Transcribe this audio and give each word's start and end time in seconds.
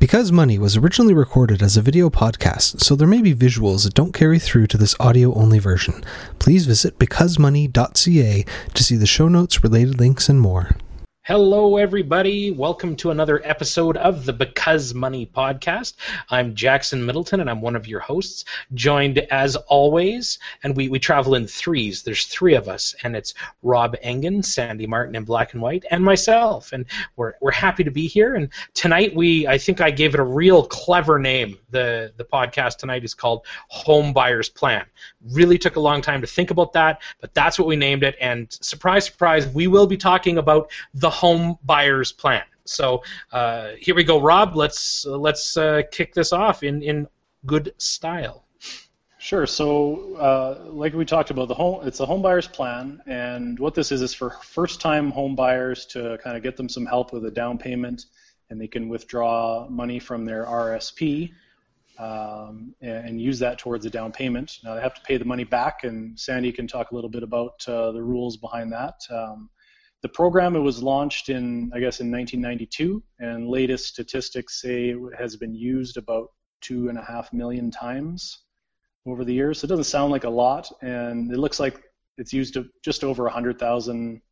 Because 0.00 0.32
Money 0.32 0.58
was 0.58 0.78
originally 0.78 1.12
recorded 1.12 1.60
as 1.60 1.76
a 1.76 1.82
video 1.82 2.08
podcast, 2.08 2.80
so 2.80 2.96
there 2.96 3.06
may 3.06 3.20
be 3.20 3.34
visuals 3.34 3.84
that 3.84 3.92
don't 3.92 4.14
carry 4.14 4.38
through 4.38 4.66
to 4.68 4.78
this 4.78 4.96
audio 4.98 5.34
only 5.34 5.58
version. 5.58 6.02
Please 6.38 6.64
visit 6.64 6.98
becausemoney.ca 6.98 8.44
to 8.72 8.82
see 8.82 8.96
the 8.96 9.06
show 9.06 9.28
notes, 9.28 9.62
related 9.62 10.00
links, 10.00 10.30
and 10.30 10.40
more. 10.40 10.74
Hello, 11.30 11.76
everybody. 11.76 12.50
Welcome 12.50 12.96
to 12.96 13.12
another 13.12 13.40
episode 13.44 13.96
of 13.96 14.24
the 14.24 14.32
Because 14.32 14.94
Money 14.94 15.30
podcast. 15.32 15.94
I'm 16.28 16.56
Jackson 16.56 17.06
Middleton, 17.06 17.38
and 17.38 17.48
I'm 17.48 17.60
one 17.60 17.76
of 17.76 17.86
your 17.86 18.00
hosts, 18.00 18.44
joined 18.74 19.20
as 19.30 19.54
always, 19.54 20.40
and 20.64 20.74
we, 20.74 20.88
we 20.88 20.98
travel 20.98 21.36
in 21.36 21.46
threes. 21.46 22.02
There's 22.02 22.26
three 22.26 22.56
of 22.56 22.66
us, 22.68 22.96
and 23.04 23.14
it's 23.14 23.34
Rob 23.62 23.94
Engen, 24.02 24.42
Sandy 24.42 24.88
Martin 24.88 25.14
in 25.14 25.22
Black 25.22 25.52
and 25.52 25.62
White, 25.62 25.84
and 25.92 26.04
myself. 26.04 26.72
And 26.72 26.84
we're, 27.14 27.34
we're 27.40 27.52
happy 27.52 27.84
to 27.84 27.92
be 27.92 28.08
here. 28.08 28.34
And 28.34 28.48
tonight, 28.74 29.14
we 29.14 29.46
I 29.46 29.56
think 29.56 29.80
I 29.80 29.92
gave 29.92 30.14
it 30.14 30.20
a 30.20 30.24
real 30.24 30.64
clever 30.64 31.20
name. 31.20 31.58
The, 31.70 32.12
the 32.16 32.24
podcast 32.24 32.78
tonight 32.78 33.04
is 33.04 33.14
called 33.14 33.46
Home 33.68 34.12
Buyer's 34.12 34.48
Plan. 34.48 34.84
Really 35.30 35.58
took 35.58 35.76
a 35.76 35.80
long 35.80 36.02
time 36.02 36.22
to 36.22 36.26
think 36.26 36.50
about 36.50 36.72
that, 36.72 37.02
but 37.20 37.32
that's 37.34 37.56
what 37.56 37.68
we 37.68 37.76
named 37.76 38.02
it. 38.02 38.16
And 38.20 38.48
surprise, 38.50 39.04
surprise, 39.04 39.46
we 39.46 39.68
will 39.68 39.86
be 39.86 39.96
talking 39.96 40.36
about 40.36 40.72
the 40.94 41.19
home 41.20 41.58
buyer's 41.64 42.12
plan. 42.12 42.44
So 42.64 43.02
uh, 43.32 43.72
here 43.78 43.94
we 43.94 44.04
go, 44.04 44.20
Rob. 44.20 44.56
Let's 44.56 45.06
uh, 45.06 45.16
let's 45.16 45.56
uh, 45.56 45.82
kick 45.90 46.14
this 46.14 46.32
off 46.32 46.62
in 46.62 46.82
in 46.82 47.08
good 47.46 47.74
style. 47.78 48.44
Sure. 49.18 49.46
So, 49.46 50.16
uh, 50.16 50.70
like 50.70 50.94
we 50.94 51.04
talked 51.04 51.30
about, 51.30 51.48
the 51.48 51.54
home 51.54 51.86
it's 51.86 52.00
a 52.00 52.06
home 52.06 52.22
buyer's 52.22 52.48
plan, 52.48 53.02
and 53.06 53.58
what 53.58 53.74
this 53.74 53.92
is 53.92 54.00
is 54.00 54.14
for 54.14 54.30
first-time 54.30 55.10
home 55.10 55.34
buyers 55.36 55.84
to 55.86 56.16
kind 56.24 56.38
of 56.38 56.42
get 56.42 56.56
them 56.56 56.70
some 56.70 56.86
help 56.86 57.12
with 57.12 57.26
a 57.26 57.30
down 57.30 57.58
payment, 57.58 58.06
and 58.48 58.58
they 58.58 58.66
can 58.66 58.88
withdraw 58.88 59.68
money 59.68 59.98
from 59.98 60.24
their 60.24 60.46
RSP 60.46 61.32
um, 61.98 62.74
and, 62.80 63.20
use 63.20 63.38
that 63.40 63.58
towards 63.58 63.84
a 63.84 63.90
down 63.90 64.10
payment. 64.10 64.58
Now 64.64 64.74
they 64.74 64.80
have 64.80 64.94
to 64.94 65.02
pay 65.02 65.18
the 65.18 65.26
money 65.26 65.44
back, 65.44 65.84
and 65.84 66.18
Sandy 66.18 66.50
can 66.50 66.66
talk 66.66 66.90
a 66.90 66.94
little 66.94 67.10
bit 67.10 67.22
about 67.22 67.62
uh, 67.68 67.92
the 67.92 68.02
rules 68.02 68.38
behind 68.38 68.72
that. 68.72 68.94
Um, 69.10 69.50
the 70.02 70.08
program 70.08 70.56
it 70.56 70.60
was 70.60 70.82
launched 70.82 71.28
in, 71.28 71.70
I 71.74 71.80
guess, 71.80 72.00
in 72.00 72.10
1992, 72.10 73.02
and 73.18 73.48
latest 73.48 73.86
statistics 73.86 74.60
say 74.60 74.90
it 74.90 74.98
has 75.18 75.36
been 75.36 75.54
used 75.54 75.96
about 75.96 76.30
two 76.60 76.88
and 76.88 76.98
a 76.98 77.04
half 77.04 77.32
million 77.32 77.70
times 77.70 78.44
over 79.06 79.24
the 79.24 79.34
years. 79.34 79.60
So 79.60 79.66
it 79.66 79.68
doesn't 79.68 79.84
sound 79.84 80.10
like 80.10 80.24
a 80.24 80.30
lot, 80.30 80.70
and 80.80 81.30
it 81.30 81.38
looks 81.38 81.60
like 81.60 81.82
it's 82.16 82.32
used 82.32 82.56
just 82.82 83.04
over 83.04 83.24
100,000 83.24 84.22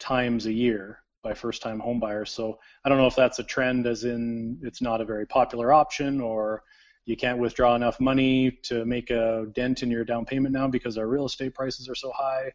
times 0.00 0.46
a 0.46 0.52
year 0.52 0.98
by 1.22 1.32
first-time 1.32 1.80
homebuyers. 1.80 2.28
So 2.28 2.58
I 2.84 2.88
don't 2.88 2.98
know 2.98 3.06
if 3.06 3.16
that's 3.16 3.38
a 3.38 3.44
trend, 3.44 3.86
as 3.86 4.04
in 4.04 4.58
it's 4.62 4.82
not 4.82 5.00
a 5.00 5.04
very 5.04 5.26
popular 5.26 5.72
option, 5.72 6.20
or 6.20 6.62
you 7.06 7.16
can't 7.16 7.38
withdraw 7.38 7.76
enough 7.76 8.00
money 8.00 8.50
to 8.64 8.84
make 8.84 9.10
a 9.10 9.46
dent 9.54 9.82
in 9.82 9.90
your 9.90 10.04
down 10.04 10.24
payment 10.24 10.52
now 10.52 10.66
because 10.68 10.98
our 10.98 11.06
real 11.06 11.26
estate 11.26 11.54
prices 11.54 11.88
are 11.88 11.94
so 11.94 12.10
high 12.12 12.52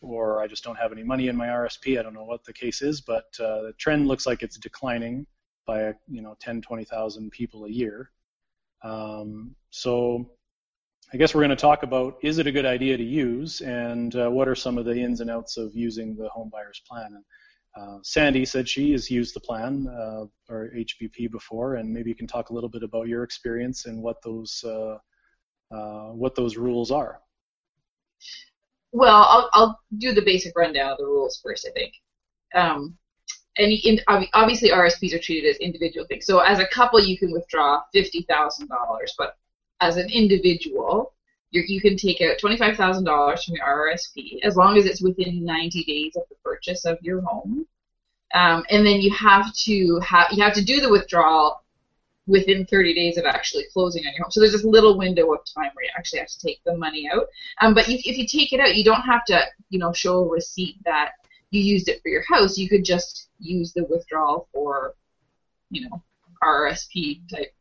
or 0.00 0.42
I 0.42 0.46
just 0.46 0.64
don't 0.64 0.76
have 0.76 0.92
any 0.92 1.02
money 1.02 1.28
in 1.28 1.36
my 1.36 1.48
RSP. 1.48 1.98
I 1.98 2.02
don't 2.02 2.14
know 2.14 2.24
what 2.24 2.44
the 2.44 2.52
case 2.52 2.82
is, 2.82 3.00
but 3.00 3.26
uh, 3.40 3.62
the 3.62 3.74
trend 3.78 4.06
looks 4.06 4.26
like 4.26 4.42
it's 4.42 4.58
declining 4.58 5.26
by 5.66 5.92
you 6.08 6.22
know 6.22 6.36
10, 6.40 6.62
20,000 6.62 7.30
people 7.30 7.64
a 7.64 7.70
year. 7.70 8.10
Um, 8.82 9.54
so 9.70 10.30
I 11.12 11.16
guess 11.16 11.34
we're 11.34 11.40
going 11.40 11.50
to 11.50 11.56
talk 11.56 11.82
about 11.82 12.18
is 12.22 12.38
it 12.38 12.46
a 12.46 12.52
good 12.52 12.66
idea 12.66 12.96
to 12.96 13.02
use 13.02 13.60
and 13.60 14.14
uh, 14.14 14.28
what 14.30 14.46
are 14.46 14.54
some 14.54 14.78
of 14.78 14.84
the 14.84 14.96
ins 14.96 15.20
and 15.20 15.30
outs 15.30 15.56
of 15.56 15.74
using 15.74 16.14
the 16.14 16.28
home 16.28 16.50
buyer's 16.52 16.82
plan. 16.88 17.14
And, 17.14 17.24
uh, 17.76 17.98
Sandy 18.02 18.44
said 18.44 18.68
she 18.68 18.92
has 18.92 19.10
used 19.10 19.34
the 19.34 19.40
plan 19.40 19.86
uh, 19.88 20.24
or 20.48 20.70
HBP 20.74 21.30
before, 21.30 21.76
and 21.76 21.92
maybe 21.92 22.10
you 22.10 22.16
can 22.16 22.26
talk 22.26 22.50
a 22.50 22.52
little 22.52 22.68
bit 22.68 22.82
about 22.82 23.08
your 23.08 23.22
experience 23.22 23.86
and 23.86 24.02
what 24.02 24.20
those 24.22 24.64
uh, 24.64 24.98
uh, 25.70 26.08
what 26.08 26.34
those 26.34 26.56
rules 26.56 26.90
are. 26.90 27.20
Well, 28.92 29.22
I'll, 29.28 29.50
I'll 29.52 29.80
do 29.98 30.12
the 30.12 30.22
basic 30.22 30.56
rundown 30.56 30.92
of 30.92 30.98
the 30.98 31.04
rules 31.04 31.40
first, 31.42 31.66
I 31.68 31.72
think. 31.72 31.94
Um, 32.54 32.96
in, 33.58 34.00
obviously 34.34 34.70
RSPs 34.70 35.14
are 35.14 35.18
treated 35.18 35.50
as 35.50 35.56
individual 35.58 36.06
things. 36.06 36.26
So 36.26 36.38
as 36.38 36.58
a 36.58 36.66
couple, 36.68 37.00
you 37.00 37.18
can 37.18 37.32
withdraw 37.32 37.82
fifty 37.92 38.22
thousand 38.22 38.68
dollars, 38.68 39.14
but 39.18 39.36
as 39.80 39.96
an 39.96 40.08
individual, 40.10 41.12
you 41.50 41.80
can 41.80 41.96
take 41.96 42.20
out 42.20 42.38
twenty-five 42.38 42.76
thousand 42.76 43.04
dollars 43.04 43.44
from 43.44 43.54
your 43.56 43.66
RSP 43.66 44.38
as 44.44 44.56
long 44.56 44.78
as 44.78 44.86
it's 44.86 45.02
within 45.02 45.44
ninety 45.44 45.82
days 45.84 46.14
of 46.16 46.22
the 46.28 46.36
purchase 46.44 46.84
of 46.84 46.98
your 47.02 47.20
home. 47.22 47.66
Um, 48.34 48.64
and 48.70 48.86
then 48.86 49.00
you 49.00 49.12
have 49.14 49.52
to 49.64 49.98
have 50.00 50.28
you 50.32 50.42
have 50.42 50.54
to 50.54 50.64
do 50.64 50.80
the 50.80 50.90
withdrawal 50.90 51.62
within 52.28 52.66
30 52.66 52.94
days 52.94 53.16
of 53.16 53.24
actually 53.24 53.64
closing 53.72 54.06
on 54.06 54.12
your 54.12 54.24
home. 54.24 54.30
So 54.30 54.40
there's 54.40 54.52
this 54.52 54.64
little 54.64 54.96
window 54.96 55.32
of 55.32 55.40
time 55.54 55.70
where 55.72 55.84
you 55.84 55.90
actually 55.96 56.20
have 56.20 56.28
to 56.28 56.38
take 56.38 56.60
the 56.64 56.76
money 56.76 57.10
out. 57.12 57.26
Um, 57.60 57.74
but 57.74 57.88
if 57.88 58.18
you 58.18 58.26
take 58.26 58.52
it 58.52 58.60
out, 58.60 58.76
you 58.76 58.84
don't 58.84 59.02
have 59.02 59.24
to, 59.26 59.40
you 59.70 59.78
know, 59.78 59.92
show 59.92 60.18
a 60.18 60.28
receipt 60.28 60.76
that 60.84 61.12
you 61.50 61.62
used 61.62 61.88
it 61.88 62.00
for 62.02 62.08
your 62.08 62.22
house. 62.28 62.58
You 62.58 62.68
could 62.68 62.84
just 62.84 63.30
use 63.40 63.72
the 63.72 63.84
withdrawal 63.84 64.48
for, 64.52 64.94
you 65.70 65.88
know, 65.88 66.02
RSP 66.44 67.28
type 67.28 67.52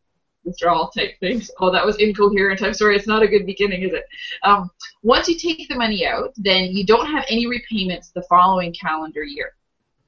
withdrawal 0.44 0.90
type 0.90 1.20
things. 1.20 1.50
Oh, 1.60 1.72
that 1.72 1.86
was 1.86 1.98
incoherent. 1.98 2.62
I'm 2.62 2.74
sorry. 2.74 2.96
It's 2.98 3.08
not 3.08 3.24
a 3.24 3.28
good 3.28 3.46
beginning, 3.46 3.84
is 3.84 3.94
it? 3.94 4.06
Um, 4.44 4.70
once 5.02 5.28
you 5.28 5.38
take 5.38 5.68
the 5.70 5.76
money 5.76 6.06
out, 6.06 6.34
then 6.38 6.72
you 6.72 6.86
don't 6.86 7.08
have 7.08 7.26
any 7.30 7.48
repayments 7.48 8.10
the 8.10 8.24
following 8.24 8.74
calendar 8.74 9.24
year. 9.24 9.54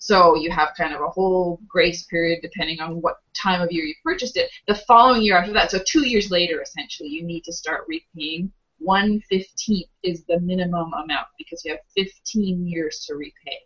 So 0.02 0.36
you 0.38 0.50
have 0.50 0.70
kind 0.78 0.94
of 0.94 1.02
a 1.02 1.10
whole 1.10 1.60
grace 1.68 2.04
period 2.06 2.40
depending 2.42 2.80
on 2.80 3.02
what 3.02 3.18
time 3.34 3.62
of 3.62 3.70
year 3.70 3.84
you 3.84 3.94
purchased 4.02 4.38
it. 4.38 4.50
The 4.66 4.76
following 4.76 5.22
year 5.22 5.38
after 5.38 5.52
that, 5.52 5.72
so 5.72 5.80
two 5.86 6.08
years 6.08 6.32
later, 6.32 6.62
essentially, 6.62 7.10
you 7.10 7.22
need 7.22 7.44
to 7.44 7.52
start 7.54 7.84
repaying. 7.86 8.50
One 8.80 9.20
fifteenth 9.30 9.90
is 10.04 10.24
the 10.24 10.40
minimum 10.40 10.94
amount 10.94 11.28
because 11.38 11.66
you 11.66 11.72
have 11.72 11.82
15 11.98 12.66
years 12.66 13.06
to 13.08 13.16
repay. 13.16 13.60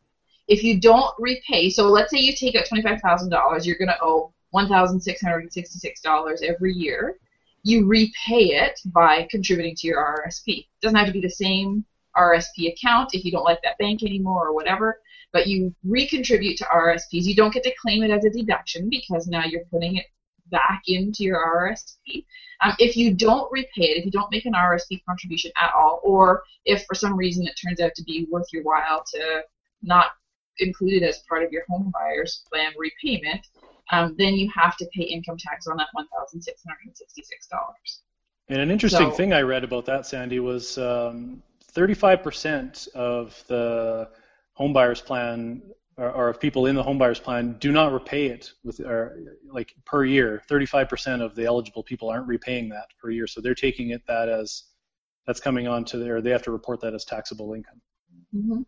If 0.47 0.63
you 0.63 0.81
don't 0.81 1.13
repay, 1.19 1.69
so 1.69 1.87
let's 1.87 2.09
say 2.09 2.17
you 2.17 2.33
take 2.35 2.55
out 2.55 2.65
$25,000, 2.65 3.65
you're 3.65 3.77
going 3.77 3.89
to 3.89 4.01
owe 4.01 4.33
$1,666 4.55 6.41
every 6.41 6.73
year. 6.73 7.19
You 7.61 7.85
repay 7.85 8.55
it 8.55 8.79
by 8.87 9.27
contributing 9.29 9.75
to 9.75 9.87
your 9.87 10.03
RSP. 10.03 10.47
It 10.47 10.65
doesn't 10.81 10.97
have 10.97 11.07
to 11.07 11.13
be 11.13 11.21
the 11.21 11.29
same 11.29 11.85
RSP 12.17 12.73
account 12.73 13.13
if 13.13 13.23
you 13.23 13.31
don't 13.31 13.45
like 13.45 13.61
that 13.63 13.77
bank 13.77 14.01
anymore 14.01 14.47
or 14.47 14.53
whatever 14.55 14.99
but 15.33 15.47
you 15.47 15.73
recontribute 15.83 16.57
to 16.57 16.65
RSPs. 16.65 17.23
You 17.23 17.35
don't 17.35 17.53
get 17.53 17.63
to 17.63 17.73
claim 17.81 18.03
it 18.03 18.11
as 18.11 18.23
a 18.23 18.29
deduction 18.29 18.89
because 18.89 19.27
now 19.27 19.43
you're 19.43 19.65
putting 19.71 19.97
it 19.97 20.05
back 20.49 20.83
into 20.87 21.23
your 21.23 21.43
RSP. 21.43 22.23
Um, 22.61 22.73
if 22.77 22.95
you 22.95 23.13
don't 23.13 23.51
repay 23.51 23.89
it, 23.89 23.97
if 23.97 24.05
you 24.05 24.11
don't 24.11 24.31
make 24.31 24.45
an 24.45 24.53
RSP 24.53 25.03
contribution 25.05 25.51
at 25.57 25.73
all, 25.75 25.99
or 26.03 26.43
if 26.65 26.85
for 26.85 26.95
some 26.95 27.17
reason 27.17 27.45
it 27.47 27.59
turns 27.61 27.81
out 27.81 27.93
to 27.95 28.03
be 28.03 28.27
worth 28.29 28.47
your 28.53 28.63
while 28.63 29.03
to 29.13 29.41
not 29.81 30.11
include 30.59 30.93
it 30.93 31.03
as 31.03 31.23
part 31.27 31.43
of 31.43 31.51
your 31.51 31.63
home 31.67 31.91
buyer's 31.93 32.43
plan 32.49 32.71
repayment, 32.77 33.47
um, 33.91 34.15
then 34.17 34.35
you 34.35 34.49
have 34.55 34.77
to 34.77 34.87
pay 34.95 35.03
income 35.03 35.37
tax 35.37 35.67
on 35.67 35.75
that 35.77 35.87
$1,666. 35.97 36.43
And 38.49 38.61
an 38.61 38.69
interesting 38.69 39.09
so, 39.09 39.15
thing 39.15 39.33
I 39.33 39.41
read 39.41 39.63
about 39.63 39.85
that, 39.87 40.05
Sandy, 40.05 40.39
was 40.39 40.77
um, 40.77 41.41
35% 41.73 42.87
of 42.89 43.43
the 43.47 44.09
homebuyers 44.59 45.03
plan 45.03 45.61
or, 45.97 46.11
or 46.11 46.29
if 46.29 46.39
people 46.39 46.65
in 46.65 46.75
the 46.75 46.83
homebuyers 46.83 47.21
plan 47.21 47.55
do 47.59 47.71
not 47.71 47.91
repay 47.91 48.27
it 48.27 48.51
with 48.63 48.79
or 48.79 49.19
like 49.51 49.73
per 49.85 50.05
year 50.05 50.41
35% 50.49 51.21
of 51.21 51.35
the 51.35 51.45
eligible 51.45 51.83
people 51.83 52.09
aren't 52.09 52.27
repaying 52.27 52.69
that 52.69 52.87
per 53.01 53.09
year. 53.09 53.27
So 53.27 53.41
they're 53.41 53.55
taking 53.55 53.91
it 53.91 54.01
that 54.07 54.29
as 54.29 54.63
that's 55.25 55.39
coming 55.39 55.67
on 55.67 55.85
to 55.85 55.97
their 55.97 56.21
they 56.21 56.31
have 56.31 56.43
to 56.43 56.51
report 56.51 56.81
that 56.81 56.93
as 56.93 57.05
taxable 57.05 57.53
income. 57.53 57.81
Mm-hmm. 58.35 58.61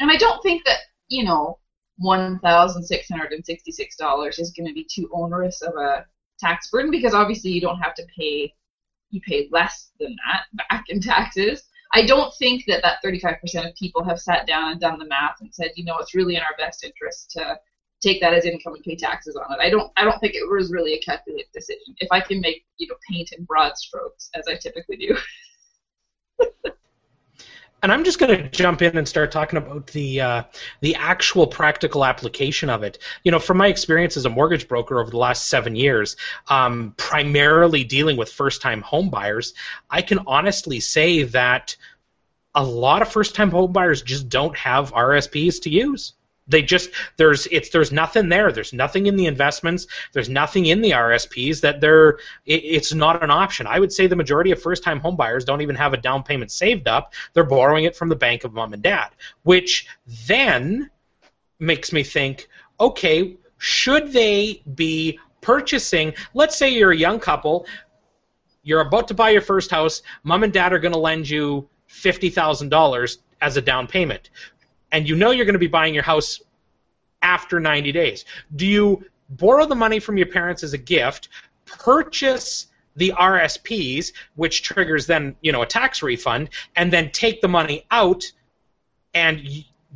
and 0.00 0.10
i 0.10 0.16
don't 0.16 0.42
think 0.42 0.64
that 0.64 0.78
you 1.08 1.22
know 1.22 1.58
$1666 2.02 4.40
is 4.40 4.52
going 4.56 4.66
to 4.66 4.72
be 4.72 4.88
too 4.90 5.08
onerous 5.12 5.60
of 5.60 5.74
a 5.76 6.06
tax 6.40 6.70
burden 6.70 6.90
because 6.90 7.14
obviously 7.14 7.50
you 7.50 7.60
don't 7.60 7.78
have 7.78 7.94
to 7.94 8.04
pay 8.18 8.52
you 9.10 9.20
pay 9.20 9.48
less 9.52 9.90
than 10.00 10.16
that 10.26 10.46
back 10.70 10.86
in 10.88 11.00
taxes 11.00 11.64
I 11.94 12.04
don't 12.04 12.34
think 12.34 12.64
that 12.66 12.82
that 12.82 12.98
35% 13.04 13.68
of 13.68 13.74
people 13.76 14.02
have 14.02 14.20
sat 14.20 14.48
down 14.48 14.72
and 14.72 14.80
done 14.80 14.98
the 14.98 15.06
math 15.06 15.40
and 15.40 15.54
said, 15.54 15.70
you 15.76 15.84
know, 15.84 15.96
it's 15.98 16.14
really 16.14 16.34
in 16.34 16.42
our 16.42 16.56
best 16.58 16.84
interest 16.84 17.30
to 17.32 17.56
take 18.02 18.20
that 18.20 18.34
as 18.34 18.44
income 18.44 18.74
and 18.74 18.82
pay 18.82 18.96
taxes 18.96 19.36
on 19.36 19.52
it. 19.52 19.62
I 19.62 19.70
don't 19.70 19.92
I 19.96 20.02
don't 20.04 20.18
think 20.18 20.34
it 20.34 20.46
was 20.50 20.72
really 20.72 20.94
a 20.94 21.00
calculated 21.00 21.50
decision. 21.54 21.94
If 21.98 22.08
I 22.10 22.20
can 22.20 22.40
make, 22.40 22.66
you 22.78 22.88
know, 22.88 22.96
paint 23.08 23.30
in 23.32 23.44
broad 23.44 23.76
strokes 23.78 24.28
as 24.34 24.44
I 24.48 24.56
typically 24.56 24.96
do. 24.96 25.16
and 27.84 27.92
I'm 27.92 28.02
just 28.02 28.18
going 28.18 28.34
to 28.34 28.48
jump 28.48 28.80
in 28.80 28.96
and 28.96 29.06
start 29.06 29.30
talking 29.30 29.58
about 29.58 29.88
the 29.88 30.22
uh, 30.22 30.42
the 30.80 30.94
actual 30.94 31.46
practical 31.46 32.02
application 32.02 32.70
of 32.70 32.82
it. 32.82 32.96
You 33.24 33.30
know, 33.30 33.38
from 33.38 33.58
my 33.58 33.66
experience 33.66 34.16
as 34.16 34.24
a 34.24 34.30
mortgage 34.30 34.68
broker 34.68 34.98
over 34.98 35.10
the 35.10 35.18
last 35.18 35.48
seven 35.48 35.76
years, 35.76 36.16
um, 36.48 36.94
primarily 36.96 37.84
dealing 37.84 38.16
with 38.16 38.32
first-time 38.32 38.80
home 38.80 39.10
buyers, 39.10 39.52
I 39.90 40.00
can 40.00 40.20
honestly 40.26 40.80
say 40.80 41.24
that 41.24 41.76
a 42.54 42.64
lot 42.64 43.02
of 43.02 43.12
first-time 43.12 43.50
home 43.50 43.72
buyers 43.72 44.00
just 44.00 44.30
don't 44.30 44.56
have 44.56 44.94
RSPs 44.94 45.60
to 45.64 45.70
use. 45.70 46.14
They 46.46 46.62
just 46.62 46.90
there's 47.16 47.46
it's 47.46 47.70
there's 47.70 47.90
nothing 47.90 48.28
there. 48.28 48.52
There's 48.52 48.72
nothing 48.72 49.06
in 49.06 49.16
the 49.16 49.26
investments. 49.26 49.86
There's 50.12 50.28
nothing 50.28 50.66
in 50.66 50.82
the 50.82 50.90
RSPs 50.90 51.62
that 51.62 51.80
they're 51.80 52.18
it, 52.44 52.62
it's 52.64 52.92
not 52.92 53.22
an 53.22 53.30
option. 53.30 53.66
I 53.66 53.80
would 53.80 53.92
say 53.92 54.06
the 54.06 54.16
majority 54.16 54.50
of 54.50 54.60
first-time 54.60 55.00
homebuyers 55.00 55.46
don't 55.46 55.62
even 55.62 55.76
have 55.76 55.94
a 55.94 55.96
down 55.96 56.22
payment 56.22 56.50
saved 56.50 56.86
up. 56.86 57.14
They're 57.32 57.44
borrowing 57.44 57.84
it 57.84 57.96
from 57.96 58.10
the 58.10 58.16
bank 58.16 58.44
of 58.44 58.52
mom 58.52 58.74
and 58.74 58.82
dad, 58.82 59.08
which 59.42 59.86
then 60.26 60.90
makes 61.58 61.92
me 61.92 62.02
think, 62.02 62.48
okay, 62.78 63.36
should 63.56 64.12
they 64.12 64.62
be 64.74 65.18
purchasing? 65.40 66.12
Let's 66.34 66.58
say 66.58 66.70
you're 66.70 66.92
a 66.92 66.96
young 66.96 67.20
couple, 67.20 67.66
you're 68.62 68.80
about 68.80 69.08
to 69.08 69.14
buy 69.14 69.30
your 69.30 69.42
first 69.42 69.70
house. 69.70 70.02
Mom 70.24 70.42
and 70.42 70.52
dad 70.52 70.74
are 70.74 70.78
going 70.78 70.92
to 70.92 70.98
lend 70.98 71.28
you 71.28 71.70
fifty 71.86 72.28
thousand 72.28 72.68
dollars 72.68 73.18
as 73.40 73.56
a 73.56 73.62
down 73.62 73.86
payment 73.86 74.30
and 74.94 75.08
you 75.08 75.16
know 75.16 75.32
you're 75.32 75.44
going 75.44 75.54
to 75.54 75.58
be 75.58 75.66
buying 75.66 75.92
your 75.92 76.04
house 76.04 76.40
after 77.20 77.58
90 77.58 77.90
days. 77.90 78.24
Do 78.54 78.64
you 78.64 79.04
borrow 79.28 79.66
the 79.66 79.74
money 79.74 79.98
from 79.98 80.16
your 80.16 80.28
parents 80.28 80.62
as 80.62 80.72
a 80.72 80.78
gift, 80.78 81.30
purchase 81.66 82.68
the 82.94 83.12
RSPs, 83.18 84.12
which 84.36 84.62
triggers 84.62 85.06
then 85.06 85.34
you 85.40 85.50
know 85.50 85.62
a 85.62 85.66
tax 85.66 86.00
refund, 86.00 86.50
and 86.76 86.92
then 86.92 87.10
take 87.10 87.40
the 87.40 87.48
money 87.48 87.84
out 87.90 88.24
and 89.14 89.42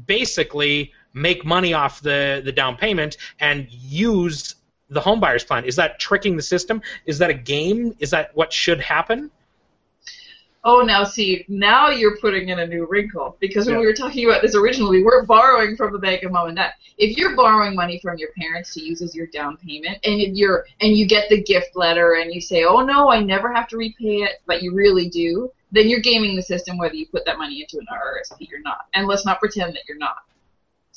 basically 0.07 0.93
make 1.15 1.45
money 1.45 1.73
off 1.75 2.01
the, 2.01 2.43
the 2.45 2.53
down 2.53 2.77
payment 2.77 3.19
and 3.39 3.69
use 3.71 4.57
the 4.91 5.01
homebuyers 5.01 5.47
plan. 5.47 5.65
Is 5.65 5.77
that 5.77 6.01
tricking 6.01 6.37
the 6.37 6.43
system? 6.43 6.83
Is 7.07 7.19
that 7.19 7.31
a 7.31 7.35
game? 7.35 7.95
Is 8.01 8.11
that 8.11 8.35
what 8.35 8.53
should 8.53 8.81
happen? 8.81 9.31
Oh, 10.69 10.83
now 10.83 11.03
see, 11.03 11.47
now 11.49 11.89
you're 11.89 12.19
putting 12.19 12.51
in 12.51 12.59
a 12.59 12.67
new 12.67 12.87
wrinkle 12.87 13.39
because 13.41 13.67
when 13.67 13.77
yeah. 13.77 13.81
we 13.81 13.87
were 13.87 13.95
talking 13.95 14.27
about 14.27 14.43
this 14.43 14.55
originally, 14.55 14.99
we 14.99 15.03
weren't 15.03 15.27
borrowing 15.27 15.77
from 15.77 15.95
the 15.95 15.99
bank 15.99 16.23
of 16.25 16.31
mom 16.31 16.49
and 16.49 16.57
dad. 16.57 16.75
If 16.99 17.17
you're 17.17 17.35
borrowing 17.35 17.75
money 17.75 17.99
from 18.01 18.19
your 18.19 18.29
parents 18.39 18.75
to 18.75 18.85
use 18.85 19.01
as 19.01 19.15
your 19.15 19.29
down 19.29 19.57
payment, 19.57 19.99
and 20.05 20.37
you're 20.37 20.67
and 20.83 20.95
you 20.95 21.07
get 21.07 21.31
the 21.31 21.43
gift 21.43 21.75
letter 21.75 22.17
and 22.21 22.35
you 22.35 22.43
say, 22.43 22.65
oh 22.65 22.85
no, 22.85 23.11
I 23.11 23.21
never 23.21 23.51
have 23.51 23.67
to 23.69 23.79
repay 23.79 24.19
it, 24.19 24.43
but 24.45 24.63
you 24.63 24.75
really 24.75 25.09
do, 25.09 25.51
then 25.73 25.89
you're 25.89 26.01
gaming 26.01 26.37
the 26.37 26.43
system 26.43 26.77
whether 26.77 26.95
you 26.95 27.07
put 27.07 27.25
that 27.25 27.39
money 27.39 27.63
into 27.63 27.79
an 27.79 27.87
RRSP 27.91 28.53
or 28.53 28.61
not. 28.61 28.89
And 28.95 29.07
let's 29.07 29.25
not 29.25 29.41
pretend 29.41 29.75
that 29.75 29.89
you're 29.89 29.97
not. 29.97 30.19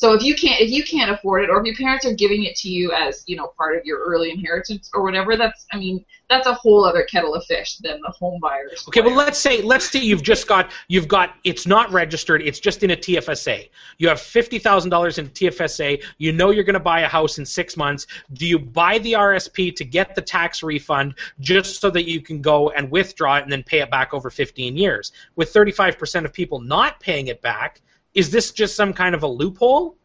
So 0.02 0.14
if 0.14 0.24
you 0.24 0.34
can't 0.34 0.60
if 0.60 0.72
you 0.72 0.84
can't 0.84 1.12
afford 1.12 1.44
it, 1.44 1.52
or 1.52 1.60
if 1.60 1.66
your 1.68 1.76
parents 1.76 2.08
are 2.08 2.14
giving 2.16 2.46
it 2.46 2.56
to 2.56 2.70
you 2.70 2.92
as 2.92 3.24
you 3.28 3.36
know 3.36 3.54
part 3.56 3.78
of 3.78 3.86
your 3.86 4.00
early 4.00 4.32
inheritance 4.32 4.90
or 4.96 5.04
whatever, 5.04 5.38
that's 5.38 5.68
I 5.72 5.78
mean 5.78 6.04
that's 6.28 6.48
a 6.48 6.56
whole 6.56 6.84
other 6.84 7.04
kettle 7.04 7.36
of 7.36 7.46
fish 7.46 7.78
than 7.78 8.02
the 8.02 8.10
home 8.10 8.40
buyers. 8.42 8.84
Okay, 8.88 9.02
well 9.02 9.14
let's 9.14 9.38
say 9.38 9.62
let's 9.62 9.88
say 9.88 10.00
you've 10.00 10.24
just 10.24 10.48
got 10.48 10.72
you've 10.88 11.08
got 11.08 11.36
it's 11.44 11.68
not 11.68 11.92
registered, 11.92 12.42
it's 12.42 12.60
just 12.60 12.82
in 12.82 12.90
a 12.90 12.96
TFSA. 12.96 13.70
You 14.00 14.08
have 14.08 14.20
fifty 14.20 14.58
thousand 14.58 14.90
dollars 14.90 15.20
in 15.20 15.30
TFSA. 15.30 16.04
You 16.18 16.32
know 16.32 16.50
you're 16.50 16.64
going 16.64 16.74
to 16.74 16.80
buy 16.80 17.02
a 17.02 17.08
house 17.08 17.38
in 17.38 17.46
six 17.46 17.78
months. 17.78 18.08
Do 18.34 18.48
you 18.48 18.58
buy 18.58 18.98
the 18.98 19.14
RSP 19.14 19.76
to 19.76 19.86
get 19.86 20.16
the 20.16 20.22
tax 20.24 20.64
refund 20.64 21.14
just 21.42 21.80
so 21.80 21.92
that 21.92 22.10
you 22.10 22.22
can 22.22 22.42
go 22.42 22.72
and 22.72 22.90
withdraw 22.90 23.38
it 23.38 23.44
and 23.44 23.52
then 23.52 23.62
pay 23.62 23.82
it 23.82 23.92
back 23.92 24.16
over 24.16 24.32
15 24.32 24.76
years? 24.76 25.12
With 25.36 25.54
35% 25.54 26.26
of 26.26 26.34
people 26.34 26.60
not 26.60 27.00
paying 27.00 27.28
it 27.28 27.40
back 27.44 27.82
is 28.14 28.32
this 28.32 28.52
just 28.52 28.76
some 28.76 28.94
kind 28.94 29.16
of 29.16 29.24
a 29.24 29.28
loophole? 29.28 29.96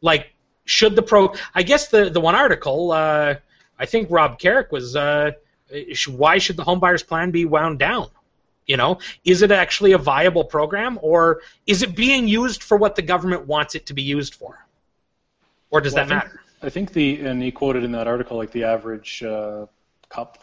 Like, 0.00 0.32
should 0.64 0.96
the 0.96 1.02
pro? 1.02 1.34
I 1.54 1.62
guess 1.62 1.88
the 1.88 2.10
the 2.10 2.20
one 2.20 2.34
article, 2.34 2.92
uh, 2.92 3.36
I 3.78 3.86
think 3.86 4.08
Rob 4.10 4.38
Carrick 4.38 4.72
was, 4.72 4.96
uh, 4.96 5.32
why 6.08 6.38
should 6.38 6.56
the 6.56 6.64
homebuyers 6.64 7.06
plan 7.06 7.30
be 7.30 7.44
wound 7.44 7.78
down? 7.78 8.08
You 8.66 8.76
know, 8.76 8.98
is 9.24 9.42
it 9.42 9.50
actually 9.50 9.92
a 9.92 9.98
viable 9.98 10.44
program, 10.44 10.98
or 11.02 11.40
is 11.66 11.82
it 11.82 11.96
being 11.96 12.28
used 12.28 12.62
for 12.62 12.76
what 12.76 12.94
the 12.94 13.02
government 13.02 13.46
wants 13.46 13.74
it 13.74 13.86
to 13.86 13.94
be 13.94 14.02
used 14.02 14.34
for, 14.34 14.64
or 15.70 15.80
does 15.80 15.94
well, 15.94 16.06
that 16.06 16.14
matter? 16.14 16.40
I 16.62 16.70
think 16.70 16.92
the 16.92 17.20
and 17.26 17.42
he 17.42 17.50
quoted 17.50 17.82
in 17.82 17.92
that 17.92 18.06
article 18.06 18.36
like 18.36 18.52
the 18.52 18.64
average. 18.64 19.22
Uh, 19.22 19.66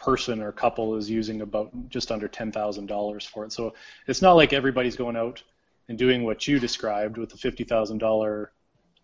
person 0.00 0.42
or 0.42 0.50
couple 0.50 0.96
is 0.96 1.08
using 1.08 1.42
about 1.42 1.70
just 1.88 2.10
under 2.10 2.26
ten 2.26 2.50
thousand 2.50 2.86
dollars 2.86 3.24
for 3.24 3.44
it. 3.44 3.52
So 3.52 3.74
it's 4.08 4.20
not 4.20 4.32
like 4.32 4.52
everybody's 4.52 4.96
going 4.96 5.14
out 5.14 5.44
and 5.90 5.98
doing 5.98 6.22
what 6.22 6.46
you 6.46 6.60
described 6.60 7.18
with 7.18 7.30
the 7.30 7.36
fifty 7.36 7.64
thousand 7.64 7.98
dollar 7.98 8.52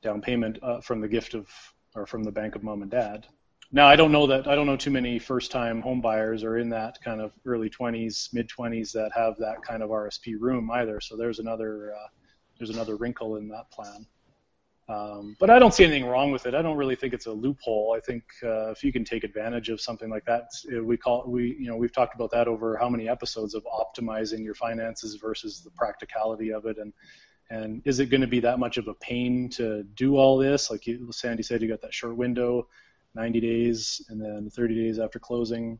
down 0.02 0.22
payment 0.22 0.56
uh, 0.62 0.80
from 0.80 1.00
the 1.00 1.08
gift 1.08 1.34
of 1.34 1.48
or 1.96 2.06
from 2.06 2.22
the 2.22 2.30
bank 2.30 2.54
of 2.54 2.62
mom 2.62 2.80
and 2.80 2.90
dad. 2.90 3.26
Now 3.72 3.88
I 3.88 3.96
don't 3.96 4.12
know 4.12 4.28
that 4.28 4.46
I 4.46 4.54
don't 4.54 4.66
know 4.66 4.76
too 4.76 4.92
many 4.92 5.18
first-time 5.18 5.82
home 5.82 6.00
buyers 6.00 6.44
are 6.44 6.58
in 6.58 6.68
that 6.68 6.98
kind 7.02 7.20
of 7.20 7.32
early 7.44 7.68
20s, 7.68 8.32
mid 8.32 8.48
20s 8.48 8.92
that 8.92 9.10
have 9.16 9.36
that 9.38 9.62
kind 9.62 9.82
of 9.82 9.90
RSP 9.90 10.36
room 10.38 10.70
either. 10.70 11.00
So 11.00 11.16
there's 11.16 11.40
another 11.40 11.92
uh, 11.92 12.06
there's 12.56 12.70
another 12.70 12.94
wrinkle 12.94 13.34
in 13.34 13.48
that 13.48 13.68
plan. 13.72 14.06
Um, 14.88 15.36
but 15.40 15.50
I 15.50 15.58
don't 15.58 15.74
see 15.74 15.82
anything 15.82 16.06
wrong 16.06 16.30
with 16.30 16.46
it. 16.46 16.54
I 16.54 16.62
don't 16.62 16.76
really 16.76 16.94
think 16.94 17.12
it's 17.12 17.26
a 17.26 17.32
loophole. 17.32 17.94
I 17.96 18.00
think 18.00 18.22
uh, 18.44 18.70
if 18.70 18.84
you 18.84 18.92
can 18.92 19.04
take 19.04 19.24
advantage 19.24 19.68
of 19.68 19.80
something 19.80 20.08
like 20.08 20.24
that, 20.26 20.52
we 20.84 20.96
call 20.96 21.24
we 21.26 21.56
you 21.58 21.66
know 21.66 21.76
we've 21.76 21.92
talked 21.92 22.14
about 22.14 22.30
that 22.30 22.46
over 22.46 22.76
how 22.76 22.88
many 22.88 23.08
episodes 23.08 23.54
of 23.54 23.64
optimizing 23.64 24.44
your 24.44 24.54
finances 24.54 25.16
versus 25.16 25.60
the 25.62 25.70
practicality 25.70 26.52
of 26.52 26.66
it, 26.66 26.78
and 26.78 26.92
and 27.50 27.82
is 27.84 27.98
it 27.98 28.06
going 28.06 28.20
to 28.20 28.26
be 28.28 28.40
that 28.40 28.58
much 28.58 28.76
of 28.76 28.86
a 28.88 28.94
pain 28.94 29.48
to 29.50 29.82
do 29.94 30.16
all 30.16 30.36
this? 30.36 30.70
Like 30.70 30.86
you, 30.86 31.08
Sandy 31.10 31.42
said, 31.42 31.62
you 31.62 31.68
got 31.68 31.82
that 31.82 31.94
short 31.94 32.16
window, 32.16 32.68
90 33.14 33.40
days, 33.40 34.02
and 34.08 34.20
then 34.20 34.50
30 34.50 34.74
days 34.74 34.98
after 34.98 35.18
closing, 35.18 35.78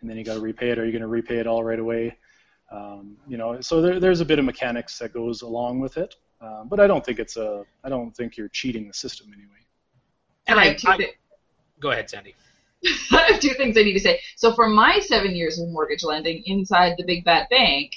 and 0.00 0.10
then 0.10 0.16
you 0.16 0.24
got 0.24 0.34
to 0.34 0.40
repay 0.40 0.70
it. 0.70 0.78
Are 0.78 0.84
you 0.84 0.92
going 0.92 1.02
to 1.02 1.08
repay 1.08 1.38
it 1.38 1.46
all 1.46 1.64
right 1.64 1.80
away? 1.80 2.16
Um, 2.70 3.16
you 3.26 3.36
know, 3.36 3.60
so 3.60 3.80
there, 3.82 3.98
there's 3.98 4.20
a 4.20 4.24
bit 4.24 4.38
of 4.38 4.44
mechanics 4.44 4.98
that 4.98 5.12
goes 5.12 5.42
along 5.42 5.80
with 5.80 5.96
it. 5.96 6.14
Um, 6.44 6.68
but 6.68 6.78
I 6.78 6.86
don't 6.86 7.04
think 7.04 7.18
it's 7.18 7.36
a. 7.36 7.64
I 7.82 7.88
don't 7.88 8.14
think 8.14 8.36
you're 8.36 8.48
cheating 8.48 8.86
the 8.86 8.94
system 8.94 9.32
anyway. 9.32 9.50
And 10.46 10.60
I, 10.60 10.76
I 10.86 11.12
go 11.80 11.90
ahead, 11.90 12.10
Sandy. 12.10 12.34
I 13.12 13.32
have 13.32 13.40
two 13.40 13.54
things 13.54 13.78
I 13.78 13.82
need 13.82 13.94
to 13.94 14.00
say. 14.00 14.20
So 14.36 14.52
for 14.52 14.68
my 14.68 14.98
seven 14.98 15.34
years 15.34 15.58
of 15.58 15.68
mortgage 15.68 16.04
lending 16.04 16.42
inside 16.44 16.94
the 16.98 17.04
big 17.04 17.24
bad 17.24 17.48
bank, 17.48 17.92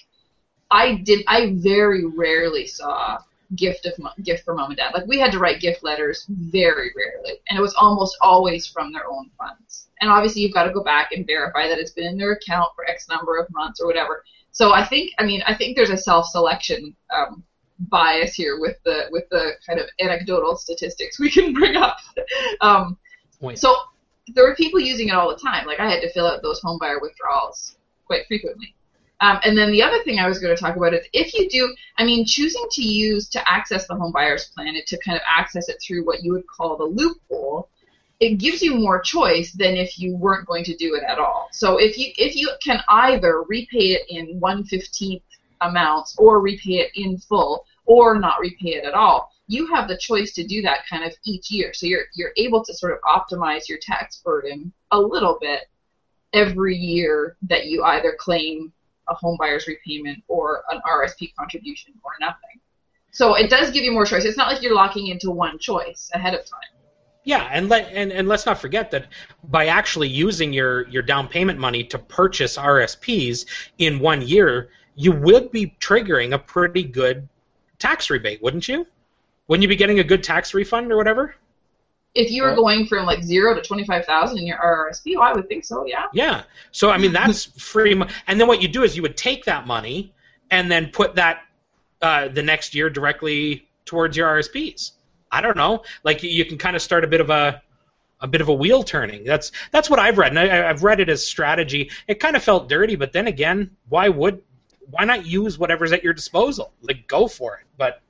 I 0.71 0.95
did. 1.03 1.25
I 1.27 1.55
very 1.55 2.05
rarely 2.05 2.67
saw 2.67 3.19
gift 3.55 3.85
of 3.85 3.93
gift 4.23 4.45
for 4.45 4.53
mom 4.53 4.71
and 4.71 4.77
dad. 4.77 4.93
Like 4.93 5.07
we 5.07 5.19
had 5.19 5.31
to 5.33 5.39
write 5.39 5.59
gift 5.59 5.83
letters 5.83 6.25
very 6.29 6.91
rarely, 6.95 7.41
and 7.49 7.59
it 7.59 7.61
was 7.61 7.75
almost 7.75 8.17
always 8.21 8.65
from 8.65 8.93
their 8.93 9.09
own 9.09 9.29
funds. 9.37 9.89
And 9.99 10.09
obviously, 10.09 10.41
you've 10.41 10.53
got 10.53 10.63
to 10.63 10.73
go 10.73 10.83
back 10.83 11.11
and 11.11 11.25
verify 11.25 11.67
that 11.67 11.79
it's 11.79 11.91
been 11.91 12.07
in 12.07 12.17
their 12.17 12.33
account 12.33 12.69
for 12.75 12.89
X 12.89 13.09
number 13.09 13.37
of 13.37 13.47
months 13.51 13.81
or 13.81 13.87
whatever. 13.87 14.23
So 14.51 14.73
I 14.73 14.85
think, 14.85 15.11
I 15.19 15.25
mean, 15.25 15.43
I 15.45 15.53
think 15.53 15.75
there's 15.75 15.91
a 15.91 15.97
self-selection 15.97 16.95
um, 17.15 17.43
bias 17.79 18.33
here 18.33 18.59
with 18.59 18.77
the 18.85 19.05
with 19.11 19.25
the 19.29 19.51
kind 19.65 19.79
of 19.79 19.87
anecdotal 19.99 20.55
statistics 20.55 21.19
we 21.19 21.29
can 21.29 21.53
bring 21.53 21.75
up. 21.75 21.97
um, 22.61 22.97
so 23.55 23.75
there 24.33 24.43
were 24.43 24.55
people 24.55 24.79
using 24.79 25.09
it 25.09 25.13
all 25.13 25.29
the 25.29 25.39
time. 25.39 25.65
Like 25.65 25.79
I 25.79 25.89
had 25.89 26.01
to 26.01 26.11
fill 26.11 26.27
out 26.27 26.41
those 26.41 26.61
homebuyer 26.61 27.01
withdrawals 27.01 27.77
quite 28.05 28.25
frequently. 28.27 28.73
Um, 29.19 29.39
and 29.43 29.57
then 29.57 29.71
the 29.71 29.81
other 29.81 30.03
thing 30.03 30.19
I 30.19 30.27
was 30.27 30.37
going 30.37 30.55
to 30.55 30.61
talk 30.61 30.75
about 30.75 30.93
is 30.93 31.05
if 31.11 31.33
you 31.33 31.49
do, 31.49 31.75
I 31.97 32.05
mean, 32.05 32.25
choosing 32.25 32.65
to 32.71 32.83
use 32.83 33.27
to 33.29 33.51
access 33.51 33.87
the 33.87 33.95
home 33.95 34.11
buyer's 34.11 34.45
plan 34.49 34.75
and 34.75 34.85
to 34.85 34.97
kind 34.99 35.17
of 35.17 35.23
access 35.25 35.69
it 35.69 35.77
through 35.81 36.05
what 36.05 36.21
you 36.21 36.33
would 36.33 36.45
call 36.45 36.77
the 36.77 36.83
loophole, 36.83 37.69
it 38.19 38.37
gives 38.37 38.61
you 38.61 38.75
more 38.75 39.01
choice 39.01 39.53
than 39.53 39.75
if 39.75 39.99
you 39.99 40.15
weren't 40.15 40.47
going 40.47 40.63
to 40.65 40.75
do 40.75 40.95
it 40.95 41.03
at 41.03 41.17
all. 41.17 41.47
So 41.51 41.77
if 41.77 41.97
you 41.97 42.11
if 42.17 42.35
you 42.35 42.51
can 42.63 42.79
either 42.87 43.43
repay 43.43 43.93
it 43.93 44.03
in 44.09 44.39
one 44.39 44.63
fifteenth 44.63 45.23
amounts 45.61 46.15
or 46.17 46.39
repay 46.39 46.79
it 46.79 46.91
in 46.95 47.17
full 47.17 47.65
or 47.87 48.19
not 48.19 48.39
repay 48.39 48.75
it 48.75 48.85
at 48.85 48.93
all. 48.93 49.31
You 49.47 49.73
have 49.73 49.87
the 49.87 49.97
choice 49.97 50.33
to 50.33 50.45
do 50.45 50.61
that 50.61 50.85
kind 50.87 51.03
of 51.03 51.13
each 51.25 51.49
year. 51.49 51.73
So 51.73 51.87
you're 51.87 52.05
you're 52.13 52.33
able 52.37 52.63
to 52.63 52.73
sort 52.73 52.91
of 52.91 52.99
optimize 53.01 53.67
your 53.67 53.79
tax 53.81 54.21
burden 54.23 54.71
a 54.91 54.99
little 54.99 55.37
bit 55.41 55.61
every 56.33 56.75
year 56.75 57.37
that 57.43 57.65
you 57.65 57.83
either 57.83 58.15
claim 58.19 58.71
a 59.09 59.15
home 59.15 59.37
buyer's 59.39 59.67
repayment 59.67 60.21
or 60.27 60.63
an 60.69 60.81
RSP 60.85 61.33
contribution 61.35 61.93
or 62.03 62.11
nothing. 62.19 62.59
So 63.11 63.35
it 63.35 63.49
does 63.49 63.71
give 63.71 63.83
you 63.83 63.93
more 63.93 64.05
choice. 64.05 64.25
It's 64.25 64.37
not 64.37 64.51
like 64.51 64.61
you're 64.61 64.75
locking 64.75 65.07
into 65.07 65.31
one 65.31 65.57
choice 65.57 66.11
ahead 66.13 66.33
of 66.33 66.41
time. 66.41 66.59
Yeah, 67.23 67.47
and 67.51 67.67
let 67.67 67.91
and, 67.93 68.11
and 68.11 68.27
let's 68.27 68.45
not 68.45 68.57
forget 68.57 68.91
that 68.91 69.07
by 69.45 69.67
actually 69.67 70.07
using 70.09 70.53
your 70.53 70.87
your 70.89 71.03
down 71.03 71.27
payment 71.27 71.59
money 71.59 71.83
to 71.85 71.99
purchase 71.99 72.57
RSPs 72.57 73.45
in 73.77 73.99
one 73.99 74.21
year, 74.21 74.69
you 74.95 75.11
would 75.11 75.51
be 75.51 75.75
triggering 75.79 76.33
a 76.33 76.39
pretty 76.39 76.83
good 76.83 77.27
tax 77.79 78.09
rebate, 78.09 78.41
wouldn't 78.41 78.67
you? 78.67 78.85
Wouldn't 79.47 79.61
you 79.61 79.69
be 79.69 79.75
getting 79.75 79.99
a 79.99 80.03
good 80.03 80.23
tax 80.23 80.53
refund 80.53 80.91
or 80.91 80.97
whatever? 80.97 81.35
If 82.13 82.31
you 82.31 82.43
were 82.43 82.55
going 82.55 82.87
from 82.87 83.05
like 83.05 83.23
zero 83.23 83.53
to 83.53 83.61
twenty 83.61 83.85
five 83.85 84.05
thousand 84.05 84.39
in 84.39 84.47
your 84.47 84.57
RRSP, 84.57 85.13
oh, 85.17 85.21
I 85.21 85.33
would 85.33 85.47
think 85.47 85.63
so. 85.63 85.85
Yeah. 85.85 86.05
Yeah. 86.13 86.43
So 86.71 86.89
I 86.89 86.97
mean, 86.97 87.13
that's 87.13 87.45
free. 87.61 87.91
And 88.27 88.39
then 88.39 88.47
what 88.47 88.61
you 88.61 88.67
do 88.67 88.83
is 88.83 88.95
you 88.95 89.03
would 89.03 89.17
take 89.17 89.45
that 89.45 89.67
money 89.67 90.13
and 90.49 90.71
then 90.71 90.89
put 90.91 91.15
that 91.15 91.41
uh, 92.01 92.29
the 92.29 92.41
next 92.41 92.73
year 92.73 92.89
directly 92.89 93.67
towards 93.85 94.17
your 94.17 94.27
RSPs. 94.27 94.91
I 95.31 95.41
don't 95.41 95.57
know. 95.57 95.83
Like 96.03 96.23
you 96.23 96.45
can 96.45 96.57
kind 96.57 96.75
of 96.75 96.81
start 96.81 97.03
a 97.03 97.07
bit 97.07 97.21
of 97.21 97.29
a 97.29 97.61
a 98.19 98.27
bit 98.27 98.41
of 98.41 98.49
a 98.49 98.53
wheel 98.53 98.83
turning. 98.83 99.23
That's 99.23 99.51
that's 99.71 99.89
what 99.89 99.99
I've 99.99 100.17
read, 100.17 100.31
and 100.31 100.39
I, 100.39 100.47
have 100.47 100.83
read 100.83 100.99
it 100.99 101.09
as 101.09 101.25
strategy. 101.25 101.91
It 102.07 102.19
kind 102.19 102.35
of 102.35 102.43
felt 102.43 102.69
dirty, 102.69 102.95
but 102.95 103.13
then 103.13 103.27
again, 103.27 103.71
why 103.89 104.09
would 104.09 104.41
why 104.89 105.05
not 105.05 105.25
use 105.25 105.57
whatever's 105.57 105.91
at 105.91 106.03
your 106.03 106.13
disposal? 106.13 106.73
Like 106.81 107.07
go 107.07 107.27
for 107.27 107.55
it. 107.57 107.65
But 107.77 108.01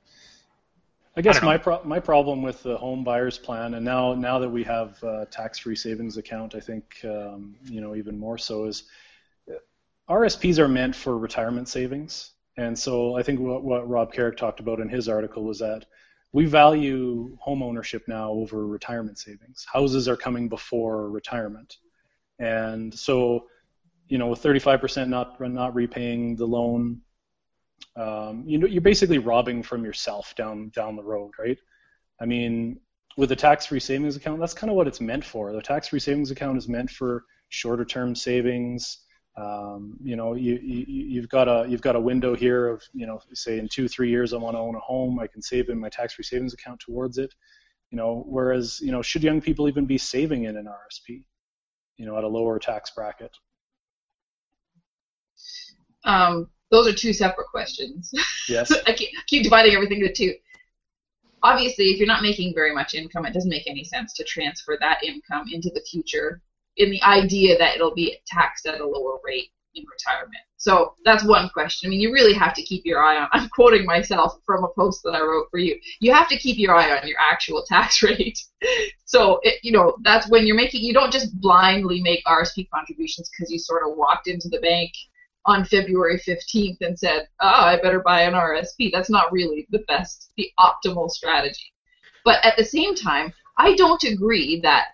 I 1.18 1.20
guess 1.20 1.42
my 1.42 1.58
pro- 1.58 1.82
my 1.82 1.98
problem 1.98 2.42
with 2.42 2.62
the 2.62 2.76
home 2.76 3.02
buyers 3.02 3.38
plan, 3.38 3.74
and 3.74 3.84
now 3.84 4.14
now 4.14 4.38
that 4.38 4.48
we 4.48 4.62
have 4.62 5.02
uh, 5.02 5.24
tax-free 5.24 5.74
savings 5.74 6.16
account, 6.16 6.54
I 6.54 6.60
think 6.60 7.04
um, 7.04 7.56
you 7.64 7.80
know 7.80 7.96
even 7.96 8.16
more 8.16 8.38
so 8.38 8.66
is 8.66 8.84
uh, 9.50 9.54
RSPs 10.08 10.58
are 10.58 10.68
meant 10.68 10.94
for 10.94 11.18
retirement 11.18 11.68
savings, 11.68 12.32
and 12.56 12.78
so 12.78 13.16
I 13.16 13.24
think 13.24 13.40
what, 13.40 13.64
what 13.64 13.88
Rob 13.88 14.12
Carrick 14.12 14.36
talked 14.36 14.60
about 14.60 14.78
in 14.78 14.88
his 14.88 15.08
article 15.08 15.42
was 15.42 15.58
that 15.58 15.86
we 16.32 16.44
value 16.44 17.36
home 17.40 17.64
ownership 17.64 18.04
now 18.06 18.30
over 18.30 18.64
retirement 18.64 19.18
savings. 19.18 19.66
Houses 19.72 20.06
are 20.06 20.16
coming 20.16 20.48
before 20.48 21.10
retirement, 21.10 21.78
and 22.38 22.94
so 22.94 23.48
you 24.08 24.18
know 24.18 24.28
with 24.28 24.42
35% 24.42 25.08
not 25.08 25.40
not 25.40 25.74
repaying 25.74 26.36
the 26.36 26.46
loan 26.46 27.02
um, 27.96 28.44
you 28.46 28.58
know, 28.58 28.66
you're 28.66 28.80
basically 28.80 29.18
robbing 29.18 29.62
from 29.62 29.84
yourself 29.84 30.34
down 30.36 30.70
down 30.70 30.96
the 30.96 31.02
road, 31.02 31.32
right? 31.38 31.58
I 32.20 32.26
mean, 32.26 32.80
with 33.16 33.32
a 33.32 33.36
tax-free 33.36 33.80
savings 33.80 34.16
account, 34.16 34.40
that's 34.40 34.54
kind 34.54 34.70
of 34.70 34.76
what 34.76 34.86
it's 34.86 35.00
meant 35.00 35.24
for. 35.24 35.52
The 35.52 35.62
tax-free 35.62 35.98
savings 35.98 36.30
account 36.30 36.58
is 36.58 36.68
meant 36.68 36.90
for 36.90 37.24
shorter-term 37.48 38.14
savings. 38.14 38.98
Um, 39.36 39.96
you 40.02 40.16
know, 40.16 40.34
you, 40.34 40.58
you, 40.62 41.20
have 41.20 41.28
got 41.28 41.48
a 41.48 41.66
you've 41.68 41.80
got 41.80 41.96
a 41.96 42.00
window 42.00 42.34
here 42.34 42.68
of 42.68 42.82
you 42.92 43.06
know, 43.06 43.20
say 43.34 43.58
in 43.58 43.68
two 43.68 43.88
three 43.88 44.10
years 44.10 44.32
I 44.32 44.36
want 44.36 44.56
to 44.56 44.60
own 44.60 44.74
a 44.74 44.80
home, 44.80 45.18
I 45.18 45.26
can 45.26 45.42
save 45.42 45.68
in 45.68 45.78
my 45.78 45.88
tax-free 45.88 46.24
savings 46.24 46.54
account 46.54 46.80
towards 46.80 47.18
it. 47.18 47.34
You 47.90 47.96
know, 47.96 48.24
whereas 48.26 48.80
you 48.80 48.92
know, 48.92 49.02
should 49.02 49.22
young 49.22 49.40
people 49.40 49.68
even 49.68 49.86
be 49.86 49.98
saving 49.98 50.44
in 50.44 50.56
an 50.56 50.66
RSP? 50.66 51.24
You 51.96 52.06
know, 52.06 52.16
at 52.16 52.24
a 52.24 52.28
lower 52.28 52.58
tax 52.60 52.92
bracket. 52.92 53.36
Um, 56.08 56.48
those 56.70 56.88
are 56.88 56.92
two 56.92 57.12
separate 57.12 57.46
questions. 57.48 58.10
Yes. 58.48 58.72
I 58.86 58.92
keep, 58.92 59.10
keep 59.26 59.44
dividing 59.44 59.74
everything 59.74 60.00
into 60.00 60.12
two. 60.12 60.34
Obviously, 61.42 61.90
if 61.90 61.98
you're 61.98 62.08
not 62.08 62.22
making 62.22 62.54
very 62.54 62.74
much 62.74 62.94
income, 62.94 63.24
it 63.24 63.32
doesn't 63.32 63.50
make 63.50 63.68
any 63.68 63.84
sense 63.84 64.12
to 64.14 64.24
transfer 64.24 64.76
that 64.80 65.04
income 65.04 65.46
into 65.52 65.70
the 65.72 65.84
future 65.88 66.42
in 66.76 66.90
the 66.90 67.02
idea 67.02 67.56
that 67.58 67.76
it'll 67.76 67.94
be 67.94 68.18
taxed 68.26 68.66
at 68.66 68.80
a 68.80 68.86
lower 68.86 69.18
rate 69.24 69.50
in 69.74 69.84
retirement. 69.90 70.42
So 70.56 70.94
that's 71.04 71.24
one 71.24 71.48
question. 71.50 71.88
I 71.88 71.90
mean, 71.90 72.00
you 72.00 72.12
really 72.12 72.32
have 72.34 72.54
to 72.54 72.62
keep 72.62 72.84
your 72.84 73.02
eye 73.02 73.18
on. 73.18 73.28
I'm 73.32 73.48
quoting 73.50 73.84
myself 73.84 74.38
from 74.44 74.64
a 74.64 74.68
post 74.68 75.02
that 75.04 75.14
I 75.14 75.20
wrote 75.20 75.48
for 75.50 75.58
you. 75.58 75.78
You 76.00 76.12
have 76.12 76.28
to 76.28 76.38
keep 76.38 76.58
your 76.58 76.74
eye 76.74 76.96
on 76.96 77.06
your 77.06 77.18
actual 77.20 77.64
tax 77.68 78.02
rate. 78.02 78.38
so 79.04 79.38
it, 79.42 79.60
you 79.62 79.72
know 79.72 79.96
that's 80.02 80.28
when 80.28 80.46
you're 80.46 80.56
making. 80.56 80.82
You 80.82 80.94
don't 80.94 81.12
just 81.12 81.38
blindly 81.40 82.00
make 82.02 82.24
RSP 82.24 82.68
contributions 82.74 83.30
because 83.30 83.50
you 83.50 83.58
sort 83.58 83.88
of 83.88 83.96
walked 83.96 84.26
into 84.26 84.48
the 84.48 84.60
bank 84.60 84.92
on 85.44 85.64
February 85.64 86.20
15th 86.20 86.78
and 86.80 86.98
said, 86.98 87.28
oh, 87.40 87.48
I 87.48 87.80
better 87.80 88.00
buy 88.00 88.22
an 88.22 88.34
RSP. 88.34 88.90
That's 88.92 89.10
not 89.10 89.32
really 89.32 89.66
the 89.70 89.84
best, 89.88 90.30
the 90.36 90.50
optimal 90.58 91.10
strategy. 91.10 91.72
But 92.24 92.44
at 92.44 92.56
the 92.56 92.64
same 92.64 92.94
time, 92.94 93.32
I 93.56 93.74
don't 93.74 94.02
agree 94.04 94.60
that 94.60 94.88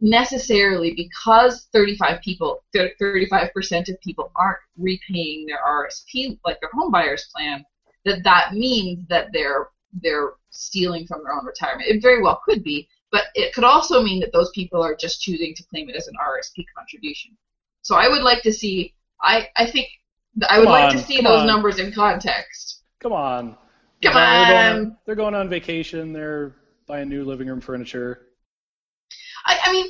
necessarily 0.00 0.92
because 0.94 1.68
35 1.72 2.20
people, 2.20 2.62
35% 2.74 3.88
of 3.88 4.00
people 4.00 4.32
aren't 4.36 4.58
repaying 4.76 5.46
their 5.46 5.60
RSP 5.66 6.38
like 6.44 6.60
their 6.60 6.70
home 6.72 6.90
buyers 6.90 7.30
plan, 7.34 7.64
that 8.04 8.22
that 8.24 8.52
means 8.52 9.06
that 9.08 9.28
they're 9.32 9.68
they're 10.02 10.32
stealing 10.50 11.06
from 11.06 11.22
their 11.22 11.32
own 11.32 11.46
retirement. 11.46 11.88
It 11.88 12.02
very 12.02 12.20
well 12.20 12.42
could 12.44 12.64
be, 12.64 12.88
but 13.12 13.26
it 13.34 13.54
could 13.54 13.64
also 13.64 14.02
mean 14.02 14.20
that 14.20 14.32
those 14.32 14.50
people 14.50 14.82
are 14.82 14.96
just 14.96 15.22
choosing 15.22 15.54
to 15.54 15.64
claim 15.66 15.88
it 15.88 15.96
as 15.96 16.08
an 16.08 16.14
RSP 16.20 16.64
contribution. 16.76 17.36
So 17.82 17.94
I 17.94 18.08
would 18.08 18.22
like 18.22 18.42
to 18.42 18.52
see 18.52 18.94
I 19.24 19.48
I 19.56 19.66
think 19.70 19.88
I 20.48 20.58
would 20.58 20.68
like 20.68 20.92
to 20.92 20.98
see 20.98 21.20
those 21.20 21.40
on. 21.40 21.46
numbers 21.46 21.78
in 21.78 21.92
context. 21.92 22.82
Come 23.00 23.12
on. 23.12 23.56
Come 24.02 24.16
on. 24.16 24.48
They're 24.48 24.54
going 24.54 24.86
on, 24.86 24.96
they're 25.06 25.14
going 25.14 25.34
on 25.34 25.48
vacation. 25.48 26.12
They're 26.12 26.54
buying 26.86 27.08
new 27.08 27.24
living 27.24 27.48
room 27.48 27.60
furniture. 27.60 28.26
I, 29.46 29.58
I 29.64 29.72
mean, 29.72 29.88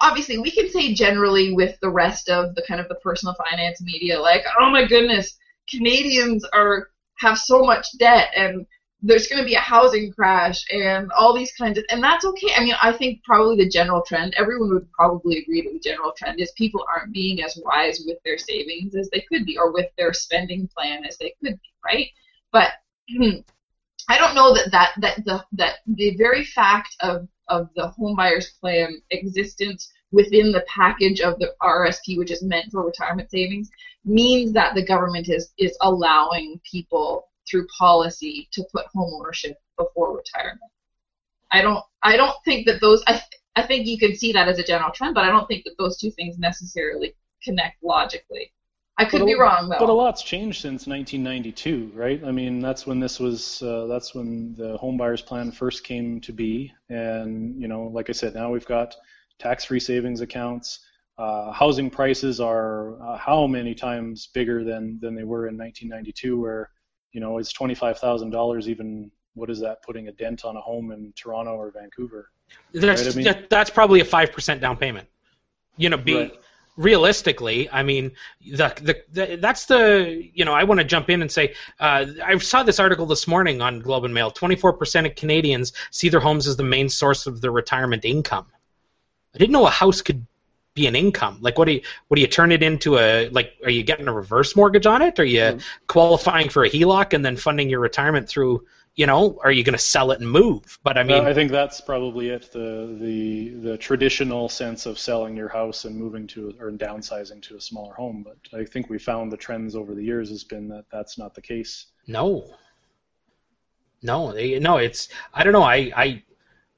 obviously, 0.00 0.38
we 0.38 0.50
can 0.50 0.68
say 0.70 0.94
generally 0.94 1.52
with 1.52 1.78
the 1.80 1.90
rest 1.90 2.28
of 2.28 2.54
the 2.54 2.62
kind 2.66 2.80
of 2.80 2.88
the 2.88 2.96
personal 2.96 3.34
finance 3.34 3.80
media, 3.80 4.20
like, 4.20 4.44
oh 4.58 4.70
my 4.70 4.86
goodness, 4.86 5.36
Canadians 5.68 6.44
are 6.52 6.88
have 7.18 7.38
so 7.38 7.62
much 7.62 7.86
debt 7.98 8.30
and 8.36 8.66
there's 9.02 9.26
going 9.26 9.42
to 9.42 9.46
be 9.46 9.54
a 9.54 9.60
housing 9.60 10.12
crash 10.12 10.64
and 10.70 11.10
all 11.12 11.34
these 11.34 11.52
kinds 11.52 11.76
of 11.76 11.84
and 11.90 12.02
that's 12.02 12.24
okay. 12.24 12.52
I 12.56 12.64
mean 12.64 12.74
i 12.82 12.92
think 12.92 13.22
probably 13.24 13.56
the 13.56 13.68
general 13.68 14.02
trend 14.06 14.34
everyone 14.36 14.70
would 14.70 14.90
probably 14.92 15.38
agree 15.38 15.62
that 15.62 15.72
the 15.72 15.80
general 15.80 16.12
trend 16.16 16.40
is 16.40 16.52
people 16.52 16.84
aren't 16.88 17.12
being 17.12 17.42
as 17.42 17.58
wise 17.64 18.02
with 18.06 18.18
their 18.24 18.38
savings 18.38 18.94
as 18.94 19.10
they 19.10 19.24
could 19.28 19.44
be 19.44 19.58
or 19.58 19.72
with 19.72 19.90
their 19.98 20.12
spending 20.12 20.68
plan 20.68 21.04
as 21.04 21.18
they 21.18 21.34
could 21.42 21.60
be 21.60 21.70
right? 21.84 22.06
But 22.52 22.70
hmm, 23.10 23.40
i 24.08 24.16
don't 24.18 24.34
know 24.34 24.54
that 24.54 24.70
that 24.70 24.92
that 24.98 25.24
the 25.24 25.44
that 25.52 25.76
the 25.86 26.16
very 26.16 26.44
fact 26.44 26.96
of 27.00 27.28
of 27.48 27.68
the 27.76 27.88
home 27.88 28.16
buyers 28.16 28.52
plan 28.60 29.02
existence 29.10 29.92
within 30.12 30.52
the 30.52 30.64
package 30.68 31.20
of 31.20 31.38
the 31.38 31.54
RSP, 31.62 32.18
which 32.18 32.30
is 32.30 32.42
meant 32.42 32.70
for 32.70 32.84
retirement 32.84 33.30
savings, 33.30 33.70
means 34.04 34.52
that 34.52 34.74
the 34.74 34.84
government 34.84 35.28
is 35.28 35.52
is 35.58 35.76
allowing 35.80 36.60
people 36.70 37.28
through 37.50 37.66
policy 37.78 38.48
to 38.52 38.64
put 38.72 38.86
home 38.94 39.12
ownership 39.14 39.56
before 39.76 40.16
retirement. 40.16 40.70
I 41.50 41.62
don't 41.62 41.84
I 42.02 42.16
don't 42.16 42.36
think 42.44 42.66
that 42.66 42.80
those 42.80 43.02
I 43.06 43.12
th- 43.12 43.42
I 43.54 43.66
think 43.66 43.86
you 43.86 43.98
can 43.98 44.16
see 44.16 44.32
that 44.32 44.48
as 44.48 44.58
a 44.58 44.64
general 44.64 44.90
trend, 44.92 45.14
but 45.14 45.24
I 45.24 45.28
don't 45.28 45.46
think 45.46 45.64
that 45.64 45.74
those 45.78 45.98
two 45.98 46.10
things 46.10 46.38
necessarily 46.38 47.14
connect 47.42 47.82
logically. 47.82 48.52
I 48.98 49.04
could 49.04 49.24
be 49.24 49.34
wrong 49.34 49.68
though. 49.68 49.78
But 49.78 49.88
a 49.88 49.92
lot's 49.92 50.22
changed 50.22 50.60
since 50.60 50.86
1992, 50.86 51.92
right? 51.94 52.22
I 52.24 52.30
mean, 52.30 52.60
that's 52.60 52.86
when 52.86 53.00
this 53.00 53.18
was 53.18 53.62
uh, 53.62 53.86
that's 53.86 54.14
when 54.14 54.54
the 54.56 54.76
home 54.76 54.96
buyers 54.96 55.22
plan 55.22 55.50
first 55.50 55.84
came 55.84 56.20
to 56.20 56.32
be, 56.32 56.72
and 56.88 57.60
you 57.60 57.68
know, 57.68 57.84
like 57.84 58.10
I 58.10 58.12
said, 58.12 58.34
now 58.34 58.50
we've 58.50 58.66
got 58.66 58.94
tax-free 59.38 59.80
savings 59.80 60.20
accounts. 60.20 60.80
Uh, 61.18 61.52
housing 61.52 61.90
prices 61.90 62.40
are 62.40 63.00
uh, 63.02 63.16
how 63.16 63.46
many 63.46 63.74
times 63.74 64.28
bigger 64.34 64.62
than 64.62 64.98
than 65.00 65.14
they 65.14 65.24
were 65.24 65.48
in 65.48 65.56
1992, 65.56 66.40
where 66.40 66.70
you 67.12 67.20
know, 67.20 67.38
is 67.38 67.52
twenty-five 67.52 67.98
thousand 67.98 68.30
dollars 68.30 68.68
even? 68.68 69.10
What 69.34 69.48
is 69.48 69.60
that 69.60 69.82
putting 69.82 70.08
a 70.08 70.12
dent 70.12 70.44
on 70.44 70.56
a 70.56 70.60
home 70.60 70.92
in 70.92 71.12
Toronto 71.16 71.52
or 71.56 71.70
Vancouver? 71.70 72.30
That's 72.74 73.06
right? 73.06 73.14
I 73.14 73.32
mean, 73.32 73.46
that's 73.48 73.70
probably 73.70 74.00
a 74.00 74.04
five 74.04 74.32
percent 74.32 74.60
down 74.60 74.76
payment. 74.76 75.08
You 75.78 75.88
know, 75.88 75.96
be 75.96 76.16
right. 76.16 76.32
realistically, 76.76 77.70
I 77.70 77.82
mean, 77.82 78.12
the, 78.42 78.74
the, 78.82 79.02
the 79.12 79.36
that's 79.36 79.64
the 79.66 80.28
you 80.34 80.44
know 80.44 80.52
I 80.52 80.64
want 80.64 80.80
to 80.80 80.84
jump 80.84 81.08
in 81.08 81.22
and 81.22 81.32
say 81.32 81.54
uh, 81.80 82.06
I 82.22 82.36
saw 82.38 82.62
this 82.62 82.78
article 82.78 83.06
this 83.06 83.26
morning 83.26 83.62
on 83.62 83.80
Globe 83.80 84.04
and 84.04 84.12
Mail. 84.12 84.30
Twenty-four 84.30 84.74
percent 84.74 85.06
of 85.06 85.14
Canadians 85.14 85.72
see 85.90 86.10
their 86.10 86.20
homes 86.20 86.46
as 86.46 86.56
the 86.56 86.62
main 86.62 86.90
source 86.90 87.26
of 87.26 87.40
their 87.40 87.52
retirement 87.52 88.04
income. 88.04 88.46
I 89.34 89.38
didn't 89.38 89.52
know 89.52 89.66
a 89.66 89.70
house 89.70 90.02
could 90.02 90.26
be 90.74 90.86
an 90.86 90.96
income? 90.96 91.38
Like, 91.40 91.58
what 91.58 91.66
do 91.66 91.72
you 91.72 91.82
what 92.08 92.16
do 92.16 92.20
you 92.20 92.26
turn 92.26 92.52
it 92.52 92.62
into 92.62 92.98
a 92.98 93.28
like? 93.30 93.54
Are 93.64 93.70
you 93.70 93.82
getting 93.82 94.08
a 94.08 94.12
reverse 94.12 94.56
mortgage 94.56 94.86
on 94.86 95.02
it? 95.02 95.18
Are 95.18 95.24
you 95.24 95.40
mm-hmm. 95.40 95.58
qualifying 95.86 96.48
for 96.48 96.64
a 96.64 96.70
HELOC 96.70 97.12
and 97.12 97.24
then 97.24 97.36
funding 97.36 97.68
your 97.68 97.80
retirement 97.80 98.28
through? 98.28 98.64
You 98.94 99.06
know, 99.06 99.38
are 99.42 99.50
you 99.50 99.64
going 99.64 99.72
to 99.72 99.82
sell 99.82 100.10
it 100.10 100.20
and 100.20 100.30
move? 100.30 100.78
But 100.82 100.98
I 100.98 101.02
mean, 101.02 101.24
uh, 101.24 101.28
I 101.28 101.32
think 101.32 101.50
that's 101.50 101.80
probably 101.80 102.28
it. 102.28 102.52
The 102.52 102.96
the 103.00 103.48
the 103.70 103.78
traditional 103.78 104.48
sense 104.48 104.84
of 104.84 104.98
selling 104.98 105.34
your 105.36 105.48
house 105.48 105.86
and 105.86 105.96
moving 105.96 106.26
to 106.28 106.54
or 106.60 106.70
downsizing 106.70 107.40
to 107.42 107.56
a 107.56 107.60
smaller 107.60 107.94
home. 107.94 108.22
But 108.22 108.58
I 108.58 108.64
think 108.64 108.90
we 108.90 108.98
found 108.98 109.32
the 109.32 109.38
trends 109.38 109.74
over 109.74 109.94
the 109.94 110.04
years 110.04 110.28
has 110.28 110.44
been 110.44 110.68
that 110.68 110.84
that's 110.92 111.16
not 111.16 111.34
the 111.34 111.40
case. 111.40 111.86
No. 112.06 112.54
No, 114.04 114.32
no, 114.32 114.78
it's 114.78 115.08
I 115.32 115.44
don't 115.44 115.52
know. 115.52 115.62
I 115.62 115.92
I 115.96 116.22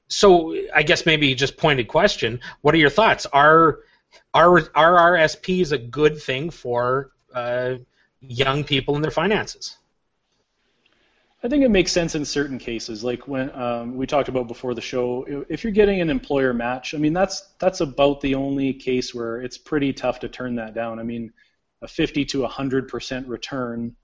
so 0.07 0.55
I 0.73 0.83
guess 0.83 1.05
maybe 1.05 1.33
just 1.35 1.57
pointed 1.57 1.87
question. 1.87 2.39
What 2.61 2.75
are 2.75 2.77
your 2.77 2.89
thoughts? 2.89 3.25
Are 3.27 3.79
are 4.33 4.59
are 4.75 5.17
RSPs 5.17 5.71
a 5.71 5.77
good 5.77 6.21
thing 6.21 6.49
for 6.49 7.11
uh, 7.33 7.75
young 8.21 8.63
people 8.63 8.95
in 8.95 9.01
their 9.01 9.11
finances? 9.11 9.77
I 11.43 11.47
think 11.47 11.63
it 11.63 11.69
makes 11.69 11.91
sense 11.91 12.15
in 12.15 12.25
certain 12.25 12.57
cases, 12.57 13.03
like 13.03 13.27
when 13.27 13.53
um, 13.55 13.95
we 13.95 14.07
talked 14.07 14.29
about 14.29 14.47
before 14.47 14.73
the 14.73 14.81
show. 14.81 15.45
If 15.47 15.63
you're 15.63 15.73
getting 15.73 16.01
an 16.01 16.09
employer 16.09 16.53
match, 16.53 16.93
I 16.93 16.97
mean 16.97 17.13
that's 17.13 17.53
that's 17.59 17.81
about 17.81 18.21
the 18.21 18.35
only 18.35 18.73
case 18.73 19.13
where 19.13 19.41
it's 19.41 19.57
pretty 19.57 19.93
tough 19.93 20.19
to 20.21 20.29
turn 20.29 20.55
that 20.55 20.73
down. 20.73 20.99
I 20.99 21.03
mean, 21.03 21.31
a 21.81 21.87
50 21.87 22.25
to 22.25 22.41
100 22.41 22.87
percent 22.87 23.27
return. 23.27 23.95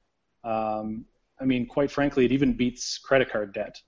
Um, 0.43 1.05
I 1.39 1.45
mean, 1.45 1.65
quite 1.65 1.89
frankly, 1.89 2.25
it 2.25 2.31
even 2.31 2.53
beats 2.53 2.97
credit 2.97 3.31
card 3.31 3.53
debt 3.53 3.81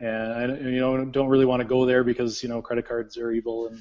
and 0.00 0.32
I 0.32 0.46
you 0.46 0.80
know 0.80 1.04
don't 1.04 1.28
really 1.28 1.46
want 1.46 1.60
to 1.60 1.66
go 1.66 1.86
there 1.86 2.04
because 2.04 2.42
you 2.42 2.48
know 2.48 2.62
credit 2.62 2.86
cards 2.86 3.16
are 3.16 3.30
evil 3.32 3.68
and 3.68 3.78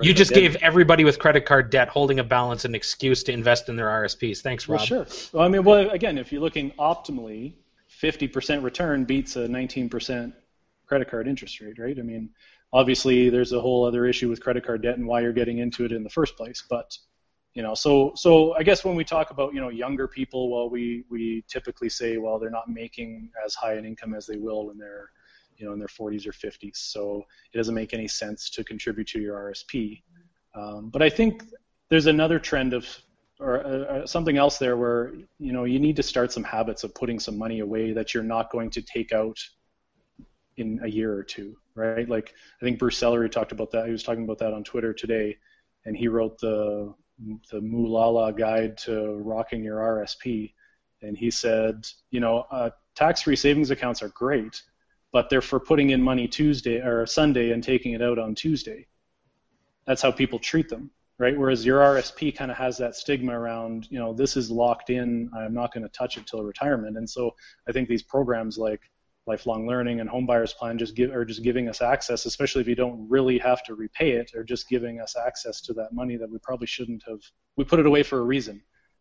you 0.00 0.14
just 0.14 0.32
gave 0.32 0.56
everybody 0.56 1.04
with 1.04 1.18
credit 1.18 1.44
card 1.44 1.70
debt 1.70 1.88
holding 1.88 2.18
a 2.20 2.24
balance 2.24 2.64
an 2.64 2.74
excuse 2.74 3.22
to 3.24 3.32
invest 3.32 3.68
in 3.68 3.76
their 3.76 3.88
RSPs. 3.88 4.40
Thanks, 4.40 4.68
Rob. 4.68 4.78
Well, 4.78 4.86
sure. 4.86 5.06
Well, 5.32 5.44
I 5.44 5.48
mean, 5.48 5.64
well, 5.64 5.90
again, 5.90 6.18
if 6.18 6.30
you're 6.30 6.40
looking 6.40 6.70
optimally, 6.72 7.54
50% 8.00 8.62
return 8.62 9.04
beats 9.04 9.34
a 9.34 9.48
19% 9.48 10.32
credit 10.86 11.10
card 11.10 11.26
interest 11.26 11.60
rate, 11.60 11.78
right? 11.78 11.98
I 11.98 12.02
mean, 12.02 12.30
obviously, 12.72 13.28
there's 13.28 13.52
a 13.52 13.60
whole 13.60 13.84
other 13.84 14.06
issue 14.06 14.28
with 14.28 14.40
credit 14.40 14.64
card 14.64 14.82
debt 14.82 14.98
and 14.98 15.06
why 15.06 15.20
you're 15.20 15.32
getting 15.32 15.58
into 15.58 15.84
it 15.84 15.92
in 15.92 16.04
the 16.04 16.10
first 16.10 16.36
place, 16.36 16.62
but 16.68 16.96
you 17.54 17.62
know, 17.62 17.74
so 17.74 18.12
so 18.14 18.54
I 18.54 18.62
guess 18.62 18.82
when 18.82 18.94
we 18.94 19.04
talk 19.04 19.30
about 19.30 19.52
you 19.52 19.60
know 19.60 19.68
younger 19.68 20.08
people, 20.08 20.50
well, 20.50 20.70
we 20.70 21.04
we 21.10 21.44
typically 21.48 21.90
say 21.90 22.16
well 22.16 22.38
they're 22.38 22.50
not 22.50 22.70
making 22.70 23.30
as 23.44 23.54
high 23.54 23.74
an 23.74 23.84
income 23.84 24.14
as 24.14 24.26
they 24.26 24.36
will 24.36 24.68
when 24.68 24.78
they're 24.78 25.10
you 25.56 25.66
know 25.66 25.72
in 25.72 25.78
their 25.78 25.88
40s 25.88 26.26
or 26.26 26.32
50s. 26.32 26.76
So 26.76 27.24
it 27.52 27.56
doesn't 27.56 27.74
make 27.74 27.94
any 27.94 28.08
sense 28.08 28.50
to 28.50 28.64
contribute 28.64 29.08
to 29.08 29.20
your 29.20 29.36
RSP. 29.52 30.02
Um, 30.54 30.90
but 30.90 31.02
I 31.02 31.08
think 31.08 31.44
there's 31.88 32.06
another 32.06 32.38
trend 32.38 32.74
of 32.74 32.86
or 33.40 33.66
uh, 33.66 33.70
uh, 33.70 34.06
something 34.06 34.36
else 34.36 34.58
there 34.58 34.76
where 34.76 35.12
you 35.38 35.52
know 35.52 35.64
you 35.64 35.78
need 35.78 35.96
to 35.96 36.02
start 36.02 36.32
some 36.32 36.44
habits 36.44 36.84
of 36.84 36.94
putting 36.94 37.18
some 37.18 37.36
money 37.36 37.60
away 37.60 37.92
that 37.92 38.14
you're 38.14 38.22
not 38.22 38.50
going 38.50 38.70
to 38.70 38.82
take 38.82 39.12
out 39.12 39.38
in 40.56 40.80
a 40.82 40.88
year 40.88 41.12
or 41.12 41.22
two, 41.22 41.56
right? 41.74 42.08
Like 42.08 42.34
I 42.60 42.64
think 42.64 42.78
Bruce 42.78 43.00
Sellery 43.00 43.30
talked 43.30 43.52
about 43.52 43.70
that. 43.72 43.86
He 43.86 43.92
was 43.92 44.02
talking 44.02 44.24
about 44.24 44.38
that 44.38 44.52
on 44.52 44.64
Twitter 44.64 44.92
today, 44.92 45.36
and 45.84 45.96
he 45.96 46.08
wrote 46.08 46.38
the 46.38 46.94
the 47.50 47.60
Moolala 47.60 48.36
Guide 48.36 48.76
to 48.78 49.16
Rocking 49.18 49.62
Your 49.62 49.78
RSP, 49.78 50.52
and 51.02 51.16
he 51.16 51.30
said, 51.30 51.86
you 52.10 52.20
know, 52.20 52.46
uh, 52.50 52.70
tax-free 52.94 53.36
savings 53.36 53.70
accounts 53.70 54.02
are 54.02 54.08
great, 54.08 54.62
but 55.12 55.28
they're 55.30 55.40
for 55.40 55.60
putting 55.60 55.90
in 55.90 56.02
money 56.02 56.26
Tuesday 56.26 56.80
or 56.80 57.06
Sunday 57.06 57.52
and 57.52 57.62
taking 57.62 57.92
it 57.92 58.02
out 58.02 58.18
on 58.18 58.34
Tuesday. 58.34 58.86
That's 59.86 60.02
how 60.02 60.10
people 60.10 60.38
treat 60.38 60.68
them 60.68 60.90
right? 61.22 61.38
Whereas 61.38 61.64
your 61.64 61.80
RSP 61.80 62.36
kind 62.36 62.50
of 62.50 62.56
has 62.56 62.76
that 62.78 62.96
stigma 62.96 63.38
around, 63.38 63.86
you 63.90 63.98
know, 64.00 64.12
this 64.12 64.36
is 64.36 64.50
locked 64.50 64.90
in. 64.90 65.30
I'm 65.36 65.54
not 65.54 65.72
going 65.72 65.84
to 65.84 65.88
touch 65.90 66.16
it 66.16 66.26
till 66.26 66.42
retirement. 66.42 66.96
And 66.96 67.08
so 67.08 67.36
I 67.68 67.70
think 67.72 67.88
these 67.88 68.02
programs 68.02 68.58
like 68.58 68.80
lifelong 69.26 69.68
learning 69.68 70.00
and 70.00 70.10
homebuyers 70.10 70.52
plan 70.52 70.78
just 70.78 70.96
give 70.96 71.12
are 71.12 71.24
just 71.24 71.44
giving 71.44 71.68
us 71.68 71.80
access, 71.80 72.26
especially 72.26 72.60
if 72.60 72.66
you 72.66 72.74
don't 72.74 73.08
really 73.08 73.38
have 73.38 73.62
to 73.64 73.76
repay 73.76 74.12
it, 74.12 74.32
or 74.34 74.42
just 74.42 74.68
giving 74.68 75.00
us 75.00 75.14
access 75.16 75.60
to 75.60 75.72
that 75.74 75.92
money 75.92 76.16
that 76.16 76.28
we 76.28 76.38
probably 76.38 76.66
shouldn't 76.66 77.04
have. 77.06 77.20
We 77.56 77.62
put 77.62 77.78
it 77.78 77.86
away 77.86 78.02
for 78.02 78.18
a 78.18 78.22
reason, 78.22 78.60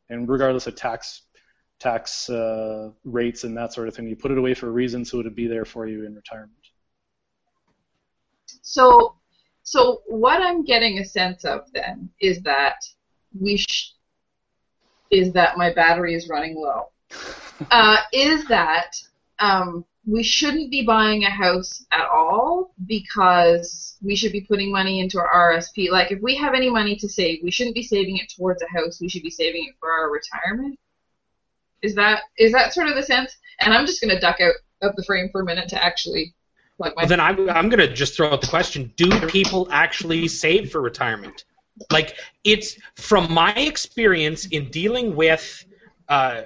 and 0.09 0.29
regardless 0.29 0.67
of 0.67 0.75
tax 0.75 1.23
tax 1.81 2.29
uh, 2.29 2.91
rates 3.03 3.43
and 3.43 3.57
that 3.57 3.73
sort 3.73 3.87
of 3.87 3.95
thing, 3.95 4.07
you 4.07 4.15
put 4.15 4.31
it 4.31 4.37
away 4.37 4.53
for 4.53 4.67
a 4.67 4.71
reason, 4.71 5.03
so 5.03 5.19
it'd 5.19 5.35
be 5.35 5.47
there 5.47 5.65
for 5.65 5.87
you 5.87 6.05
in 6.05 6.15
retirement. 6.15 6.53
So 8.61 9.15
so 9.63 10.01
what 10.07 10.41
I'm 10.41 10.63
getting 10.63 10.99
a 10.99 11.05
sense 11.05 11.43
of 11.45 11.61
then 11.73 12.09
is 12.19 12.41
that 12.43 12.77
we 13.39 13.57
sh- 13.57 13.93
is 15.09 15.33
that 15.33 15.57
my 15.57 15.73
battery 15.73 16.13
is 16.15 16.29
running 16.29 16.55
low. 16.55 16.89
Uh, 17.69 17.97
is 18.11 18.47
that 18.47 18.95
um, 19.37 19.85
we 20.07 20.23
shouldn't 20.23 20.71
be 20.71 20.83
buying 20.83 21.25
a 21.25 21.29
house 21.29 21.85
at 21.91 22.07
all 22.09 22.73
because 22.87 23.97
we 24.01 24.15
should 24.15 24.31
be 24.31 24.41
putting 24.41 24.71
money 24.71 24.99
into 24.99 25.19
our 25.19 25.53
RSP. 25.53 25.91
Like 25.91 26.11
if 26.11 26.19
we 26.21 26.35
have 26.37 26.55
any 26.55 26.71
money 26.71 26.95
to 26.95 27.07
save, 27.07 27.41
we 27.43 27.51
shouldn't 27.51 27.75
be 27.75 27.83
saving 27.83 28.17
it 28.17 28.33
towards 28.35 28.63
a 28.63 28.67
house. 28.67 28.99
We 28.99 29.09
should 29.09 29.21
be 29.21 29.29
saving 29.29 29.65
it 29.69 29.75
for 29.79 29.91
our 29.91 30.09
retirement. 30.09 30.79
Is 31.81 31.95
that 31.95 32.21
is 32.37 32.51
that 32.51 32.73
sort 32.73 32.87
of 32.87 32.95
the 32.95 33.03
sense? 33.03 33.35
And 33.59 33.73
I'm 33.73 33.85
just 33.85 34.01
going 34.01 34.13
to 34.13 34.19
duck 34.19 34.39
out 34.41 34.53
of 34.81 34.95
the 34.95 35.03
frame 35.03 35.29
for 35.31 35.41
a 35.41 35.45
minute 35.45 35.69
to 35.69 35.83
actually 35.83 36.33
like 36.79 36.95
well, 36.95 37.05
then 37.05 37.19
I'm, 37.19 37.49
I'm 37.49 37.69
going 37.69 37.79
to 37.79 37.93
just 37.93 38.15
throw 38.15 38.31
out 38.31 38.41
the 38.41 38.47
question 38.47 38.91
do 38.95 39.09
people 39.27 39.67
actually 39.71 40.27
save 40.27 40.71
for 40.71 40.81
retirement? 40.81 41.45
Like, 41.91 42.17
it's 42.43 42.77
from 42.95 43.31
my 43.31 43.53
experience 43.53 44.45
in 44.47 44.69
dealing 44.69 45.15
with. 45.15 45.65
Uh, 46.09 46.43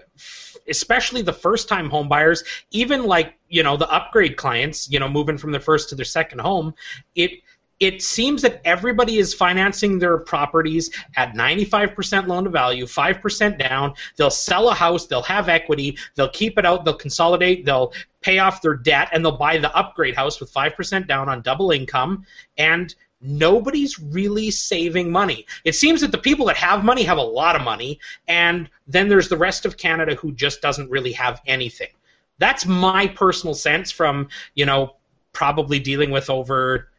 especially 0.68 1.22
the 1.24 1.34
first 1.34 1.68
time 1.68 1.90
home 1.90 2.08
buyers, 2.08 2.44
even 2.72 3.04
like, 3.04 3.36
you 3.50 3.64
know, 3.64 3.78
the 3.78 3.90
upgrade 3.90 4.38
clients, 4.38 4.90
you 4.90 5.00
know, 5.00 5.08
moving 5.08 5.38
from 5.38 5.52
their 5.52 5.62
first 5.62 5.90
to 5.90 5.96
their 5.96 6.06
second 6.06 6.40
home, 6.40 6.74
it 7.16 7.32
it 7.80 8.02
seems 8.02 8.42
that 8.42 8.62
everybody 8.64 9.18
is 9.18 9.34
financing 9.34 10.00
their 10.00 10.18
properties 10.18 10.90
at 11.18 11.34
95% 11.34 12.28
loan 12.28 12.46
to 12.46 12.50
value, 12.50 12.86
5% 12.86 13.60
down. 13.60 13.94
They'll 14.16 14.30
sell 14.30 14.70
a 14.70 14.74
house, 14.74 15.08
they'll 15.08 15.22
have 15.24 15.50
equity, 15.50 15.98
they'll 16.16 16.30
keep 16.30 16.58
it 16.58 16.66
out, 16.66 16.86
they'll 16.86 16.94
consolidate, 16.94 17.66
they'll 17.66 17.94
pay 18.22 18.40
off 18.40 18.62
their 18.62 18.76
debt, 18.76 19.10
and 19.12 19.24
they'll 19.24 19.38
buy 19.38 19.58
the 19.58 19.76
upgrade 19.76 20.16
house 20.16 20.40
with 20.40 20.54
5% 20.54 21.08
down 21.08 21.28
on 21.28 21.42
double 21.42 21.72
income. 21.72 22.26
And 22.58 22.96
nobody's 23.22 24.00
really 24.00 24.52
saving 24.52 25.12
money. 25.12 25.46
It 25.66 25.76
seems 25.76 26.02
that 26.02 26.12
the 26.12 26.18
people 26.18 26.46
that 26.46 26.58
have 26.58 26.84
money 26.84 27.04
have 27.04 27.18
a 27.18 27.24
lot 27.24 27.56
of 27.56 27.62
money, 27.62 28.00
and 28.28 28.70
then 28.88 29.10
there's 29.10 29.30
the 29.30 29.38
rest 29.38 29.66
of 29.66 29.78
Canada 29.78 30.16
who 30.16 30.32
just 30.32 30.62
doesn't 30.62 30.90
really 30.90 31.12
have 31.14 31.42
anything. 31.46 31.90
That's 32.38 32.66
my 32.66 33.08
personal 33.08 33.54
sense 33.54 33.92
from, 33.92 34.30
you 34.56 34.66
know, 34.66 34.96
probably 35.34 35.80
dealing 35.80 36.12
with 36.12 36.30
over 36.30 36.90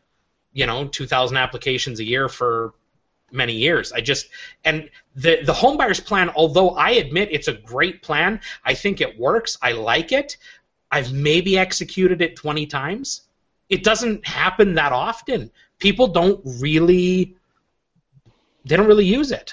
you 0.56 0.64
know 0.64 0.88
2,000 0.88 1.36
applications 1.36 2.00
a 2.00 2.04
year 2.04 2.28
for 2.28 2.72
many 3.30 3.52
years. 3.52 3.92
I 3.92 4.00
just 4.00 4.28
and 4.64 4.88
the 5.14 5.42
the 5.44 5.52
homebuyers 5.52 6.02
plan, 6.04 6.30
although 6.30 6.70
I 6.70 6.92
admit 6.92 7.28
it's 7.30 7.48
a 7.48 7.52
great 7.52 8.02
plan, 8.02 8.40
I 8.64 8.72
think 8.72 9.00
it 9.02 9.18
works. 9.18 9.58
I 9.60 9.72
like 9.72 10.12
it. 10.12 10.38
I've 10.90 11.12
maybe 11.12 11.58
executed 11.58 12.22
it 12.22 12.36
20 12.36 12.66
times. 12.66 13.22
It 13.68 13.84
doesn't 13.84 14.26
happen 14.26 14.74
that 14.74 14.92
often. 14.92 15.50
People 15.78 16.06
don't 16.06 16.40
really 16.44 17.36
they 18.64 18.76
don't 18.76 18.88
really 18.88 19.04
use 19.04 19.30
it. 19.32 19.52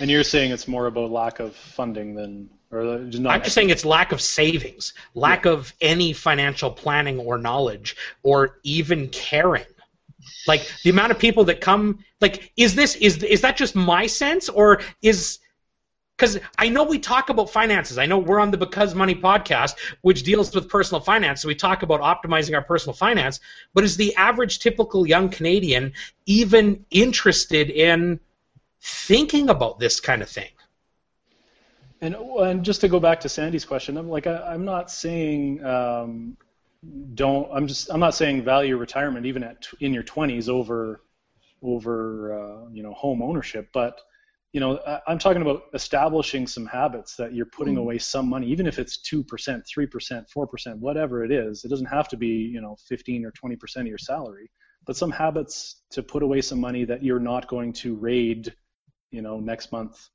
And 0.00 0.10
you're 0.10 0.24
saying 0.24 0.50
it's 0.50 0.66
more 0.66 0.88
about 0.88 1.12
lack 1.12 1.38
of 1.38 1.54
funding 1.54 2.14
than 2.14 2.50
I'm 2.72 3.42
just 3.42 3.54
saying 3.54 3.70
it's 3.70 3.84
lack 3.84 4.12
of 4.12 4.20
savings, 4.20 4.94
lack 5.14 5.44
yeah. 5.44 5.52
of 5.52 5.72
any 5.80 6.12
financial 6.12 6.70
planning 6.70 7.18
or 7.18 7.36
knowledge, 7.38 7.96
or 8.22 8.58
even 8.62 9.08
caring. 9.08 9.66
Like 10.46 10.70
the 10.82 10.90
amount 10.90 11.12
of 11.12 11.18
people 11.18 11.44
that 11.44 11.60
come, 11.60 12.04
like, 12.20 12.52
is 12.56 12.74
this 12.74 12.96
is 12.96 13.22
is 13.22 13.42
that 13.42 13.56
just 13.56 13.74
my 13.74 14.06
sense, 14.06 14.48
or 14.48 14.80
is 15.02 15.38
because 16.16 16.38
I 16.58 16.68
know 16.68 16.84
we 16.84 16.98
talk 16.98 17.30
about 17.30 17.50
finances. 17.50 17.98
I 17.98 18.06
know 18.06 18.18
we're 18.18 18.38
on 18.38 18.50
the 18.50 18.56
Because 18.56 18.94
Money 18.94 19.14
podcast, 19.14 19.74
which 20.02 20.22
deals 20.22 20.54
with 20.54 20.68
personal 20.68 21.00
finance. 21.00 21.42
So 21.42 21.48
we 21.48 21.54
talk 21.54 21.82
about 21.82 22.00
optimizing 22.00 22.54
our 22.54 22.62
personal 22.62 22.94
finance. 22.94 23.40
But 23.74 23.84
is 23.84 23.96
the 23.96 24.14
average 24.14 24.60
typical 24.60 25.06
young 25.06 25.30
Canadian 25.30 25.94
even 26.26 26.84
interested 26.90 27.70
in 27.70 28.20
thinking 28.80 29.48
about 29.48 29.80
this 29.80 30.00
kind 30.00 30.22
of 30.22 30.28
thing? 30.28 30.50
And, 32.02 32.16
and 32.16 32.64
just 32.64 32.80
to 32.80 32.88
go 32.88 32.98
back 32.98 33.20
to 33.20 33.28
Sandy's 33.28 33.64
question, 33.64 33.96
I'm 33.96 34.08
like 34.08 34.26
I, 34.26 34.54
am 34.54 34.64
not 34.64 34.90
saying 34.90 35.64
um, 35.64 36.36
don't. 37.14 37.48
I'm 37.52 37.68
just 37.68 37.92
I'm 37.92 38.00
not 38.00 38.16
saying 38.16 38.42
value 38.42 38.76
retirement 38.76 39.24
even 39.24 39.44
at 39.44 39.68
in 39.78 39.94
your 39.94 40.02
20s 40.02 40.48
over 40.48 41.00
over 41.62 42.34
uh, 42.34 42.68
you 42.72 42.82
know 42.82 42.92
home 42.92 43.22
ownership, 43.22 43.68
but 43.72 44.00
you 44.52 44.58
know 44.58 44.78
I, 44.78 45.12
am 45.12 45.20
talking 45.20 45.42
about 45.42 45.62
establishing 45.74 46.48
some 46.48 46.66
habits 46.66 47.14
that 47.16 47.34
you're 47.34 47.46
putting 47.46 47.76
mm. 47.76 47.82
away 47.82 47.98
some 47.98 48.28
money, 48.28 48.48
even 48.48 48.66
if 48.66 48.80
it's 48.80 48.96
two 48.96 49.22
percent, 49.22 49.64
three 49.72 49.86
percent, 49.86 50.28
four 50.28 50.48
percent, 50.48 50.78
whatever 50.78 51.24
it 51.24 51.30
is. 51.30 51.64
It 51.64 51.68
doesn't 51.68 51.86
have 51.86 52.08
to 52.08 52.16
be 52.16 52.50
you 52.52 52.60
know 52.60 52.74
15 52.88 53.24
or 53.24 53.30
20 53.30 53.54
percent 53.54 53.86
of 53.86 53.90
your 53.90 53.98
salary, 53.98 54.50
but 54.86 54.96
some 54.96 55.12
habits 55.12 55.82
to 55.90 56.02
put 56.02 56.24
away 56.24 56.40
some 56.40 56.58
money 56.58 56.84
that 56.84 57.04
you're 57.04 57.20
not 57.20 57.46
going 57.46 57.72
to 57.74 57.94
raid, 57.94 58.52
you 59.12 59.22
know, 59.22 59.38
next 59.38 59.70
month 59.70 60.08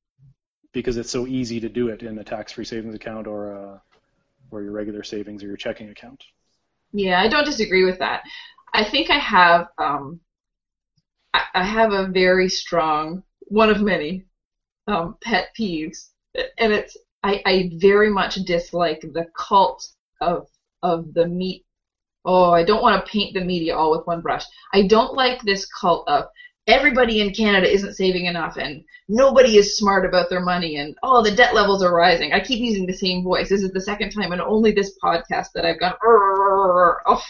because 0.74 0.98
it's 0.98 1.12
so 1.12 1.28
easy 1.28 1.60
to 1.60 1.70
do 1.70 1.90
it 1.90 2.04
in 2.04 2.18
a 2.20 2.24
tax-free 2.24 2.66
savings 2.66 2.96
account 2.96 3.28
or 3.28 3.52
a, 3.52 3.82
or 4.52 4.62
your 4.62 4.72
regular 4.72 5.04
savings 5.04 5.44
or 5.44 5.48
your 5.48 5.58
checking 5.58 5.90
account. 5.90 6.24
Yeah, 6.94 7.20
I 7.22 7.28
don't 7.28 7.46
disagree 7.46 7.86
with 7.86 8.00
that. 8.00 8.24
I 8.74 8.84
think 8.84 9.10
I 9.10 9.20
have 9.20 9.68
um, 9.78 10.20
I, 11.34 11.44
I 11.56 11.64
have 11.64 11.94
a 11.94 12.08
very 12.08 12.50
strong 12.50 13.24
one 13.42 13.70
of 13.70 13.82
many 13.82 14.26
um, 14.88 15.18
pet 15.24 15.50
peeves, 15.58 16.10
and 16.58 16.74
it's 16.74 16.98
I, 17.24 17.42
I 17.46 17.72
very 17.76 18.10
much 18.10 18.36
dislike 18.36 19.02
the 19.02 19.28
cult 19.38 19.88
of 20.22 20.48
of 20.84 21.14
the 21.14 21.28
meat. 21.28 21.66
Oh, 22.26 22.52
I 22.52 22.64
don't 22.64 22.82
want 22.82 23.04
to 23.04 23.12
paint 23.12 23.34
the 23.34 23.44
media 23.44 23.76
all 23.76 23.92
with 23.92 24.06
one 24.06 24.22
brush. 24.22 24.44
I 24.74 24.88
don't 24.88 25.14
like 25.14 25.42
this 25.42 25.66
cult 25.66 26.08
of 26.08 26.26
everybody 26.68 27.22
in 27.22 27.34
Canada 27.34 27.72
isn't 27.72 27.96
saving 27.96 28.26
enough 28.26 28.58
and 28.58 28.84
nobody 29.08 29.58
is 29.58 29.78
smart 29.78 30.06
about 30.06 30.30
their 30.30 30.42
money 30.42 30.76
and 30.78 30.96
oh 31.02 31.24
the 31.24 31.32
debt 31.32 31.56
levels 31.56 31.82
are 31.82 31.96
rising. 31.96 32.34
I 32.34 32.40
keep 32.40 32.60
using 32.60 32.86
the 32.86 32.94
same 32.94 33.24
voice. 33.24 33.50
This 33.50 33.64
is 33.64 33.72
the 33.72 33.82
second 33.82 34.12
time 34.12 34.34
and 34.34 34.42
only 34.42 34.72
this 34.72 34.98
podcast 35.02 35.54
that 35.54 35.66
I've 35.66 35.80
gone 35.80 35.94
oh 36.04 37.24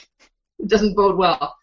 it 0.60 0.67
doesn't 0.67 0.95
bode 0.95 1.17
well. 1.17 1.56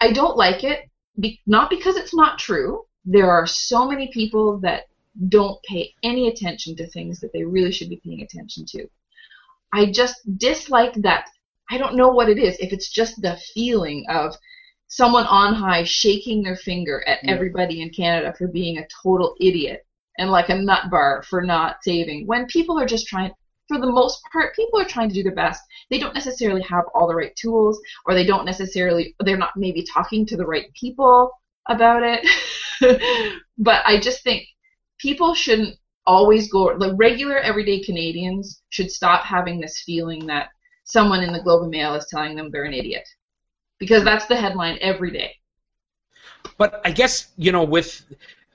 I 0.00 0.12
don't 0.12 0.36
like 0.36 0.64
it 0.64 0.88
be, 1.20 1.40
not 1.46 1.70
because 1.70 1.96
it's 1.96 2.14
not 2.14 2.38
true. 2.38 2.84
There 3.04 3.30
are 3.30 3.46
so 3.46 3.88
many 3.88 4.10
people 4.12 4.58
that 4.60 4.84
don't 5.28 5.62
pay 5.64 5.92
any 6.02 6.28
attention 6.28 6.76
to 6.76 6.86
things 6.86 7.20
that 7.20 7.32
they 7.32 7.44
really 7.44 7.72
should 7.72 7.88
be 7.88 8.00
paying 8.04 8.22
attention 8.22 8.64
to. 8.66 8.88
I 9.72 9.86
just 9.86 10.16
dislike 10.38 10.94
that 11.02 11.28
I 11.70 11.76
don't 11.76 11.96
know 11.96 12.08
what 12.08 12.30
it 12.30 12.38
is. 12.38 12.56
If 12.58 12.72
it's 12.72 12.88
just 12.88 13.20
the 13.20 13.36
feeling 13.52 14.06
of 14.08 14.34
someone 14.88 15.26
on 15.26 15.54
high 15.54 15.84
shaking 15.84 16.42
their 16.42 16.56
finger 16.56 17.06
at 17.06 17.22
yeah. 17.22 17.30
everybody 17.30 17.82
in 17.82 17.90
Canada 17.90 18.34
for 18.36 18.48
being 18.48 18.78
a 18.78 18.86
total 19.02 19.34
idiot 19.40 19.86
and 20.18 20.30
like 20.30 20.48
a 20.48 20.54
nut 20.54 20.90
bar 20.90 21.22
for 21.22 21.42
not 21.42 21.76
saving 21.82 22.26
when 22.26 22.46
people 22.46 22.78
are 22.78 22.86
just 22.86 23.06
trying 23.06 23.30
for 23.68 23.78
the 23.78 23.86
most 23.86 24.20
part 24.32 24.56
people 24.56 24.80
are 24.80 24.84
trying 24.84 25.08
to 25.08 25.14
do 25.14 25.22
their 25.22 25.34
best 25.34 25.62
they 25.90 25.98
don't 25.98 26.14
necessarily 26.14 26.62
have 26.62 26.84
all 26.94 27.06
the 27.06 27.14
right 27.14 27.36
tools 27.36 27.78
or 28.06 28.14
they 28.14 28.26
don't 28.26 28.46
necessarily 28.46 29.14
they're 29.20 29.36
not 29.36 29.56
maybe 29.56 29.84
talking 29.84 30.24
to 30.24 30.36
the 30.36 30.46
right 30.46 30.72
people 30.74 31.30
about 31.68 32.02
it 32.02 32.26
but 33.58 33.82
I 33.84 34.00
just 34.00 34.22
think 34.22 34.46
people 34.98 35.34
shouldn't 35.34 35.76
always 36.06 36.50
go. 36.50 36.64
Like 36.64 36.92
regular 36.96 37.38
everyday 37.38 37.82
Canadians 37.82 38.62
should 38.70 38.90
stop 38.90 39.24
having 39.24 39.60
this 39.60 39.82
feeling 39.84 40.26
that 40.26 40.48
someone 40.84 41.22
in 41.22 41.32
the 41.32 41.42
Globe 41.42 41.62
and 41.62 41.70
Mail 41.70 41.94
is 41.94 42.06
telling 42.10 42.34
them 42.34 42.50
they're 42.50 42.64
an 42.64 42.72
idiot, 42.72 43.06
because 43.78 44.04
that's 44.04 44.26
the 44.26 44.36
headline 44.36 44.78
every 44.80 45.10
day. 45.10 45.36
But 46.56 46.80
I 46.84 46.90
guess 46.90 47.28
you 47.36 47.52
know 47.52 47.64
with 47.64 48.04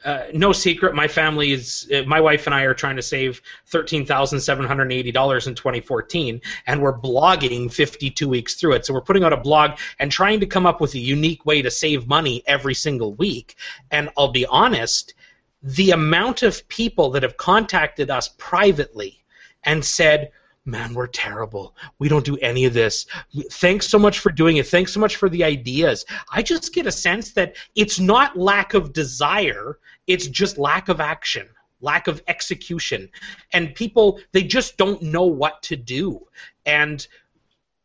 uh, 0.03 0.25
no 0.33 0.51
secret, 0.51 0.93
my 0.93 1.07
family 1.07 1.51
is, 1.51 1.89
uh, 1.93 2.03
my 2.03 2.19
wife 2.19 2.45
and 2.45 2.53
I 2.53 2.63
are 2.63 2.73
trying 2.73 2.97
to 2.97 3.01
save 3.01 3.41
$13,780 3.71 5.47
in 5.47 5.55
2014, 5.55 6.41
and 6.67 6.81
we're 6.81 6.97
blogging 6.97 7.71
52 7.71 8.27
weeks 8.27 8.55
through 8.55 8.73
it. 8.73 8.85
So 8.85 8.93
we're 8.93 9.01
putting 9.01 9.23
out 9.23 9.31
a 9.31 9.37
blog 9.37 9.79
and 9.99 10.11
trying 10.11 10.41
to 10.41 10.45
come 10.45 10.65
up 10.65 10.81
with 10.81 10.93
a 10.95 10.99
unique 10.99 11.45
way 11.45 11.61
to 11.61 11.71
save 11.71 12.07
money 12.07 12.43
every 12.47 12.73
single 12.73 13.13
week. 13.13 13.55
And 13.91 14.09
I'll 14.17 14.31
be 14.31 14.45
honest, 14.45 15.13
the 15.61 15.91
amount 15.91 16.43
of 16.43 16.67
people 16.67 17.11
that 17.11 17.23
have 17.23 17.37
contacted 17.37 18.09
us 18.11 18.29
privately 18.37 19.23
and 19.63 19.85
said, 19.85 20.31
man, 20.65 20.93
we're 20.93 21.07
terrible. 21.07 21.75
We 21.99 22.07
don't 22.07 22.25
do 22.25 22.37
any 22.37 22.65
of 22.65 22.73
this. 22.73 23.05
Thanks 23.51 23.87
so 23.87 23.99
much 23.99 24.19
for 24.19 24.31
doing 24.31 24.57
it. 24.57 24.67
Thanks 24.67 24.93
so 24.93 24.99
much 24.99 25.17
for 25.17 25.29
the 25.29 25.43
ideas. 25.43 26.05
I 26.31 26.41
just 26.41 26.73
get 26.73 26.87
a 26.87 26.91
sense 26.91 27.33
that 27.33 27.55
it's 27.75 27.99
not 27.99 28.37
lack 28.37 28.73
of 28.73 28.93
desire, 28.93 29.79
it's 30.07 30.27
just 30.27 30.57
lack 30.57 30.89
of 30.89 31.01
action, 31.01 31.47
lack 31.81 32.07
of 32.07 32.21
execution. 32.27 33.09
And 33.51 33.75
people, 33.75 34.19
they 34.31 34.43
just 34.43 34.77
don't 34.77 35.01
know 35.01 35.25
what 35.25 35.61
to 35.63 35.75
do. 35.75 36.25
And, 36.65 37.05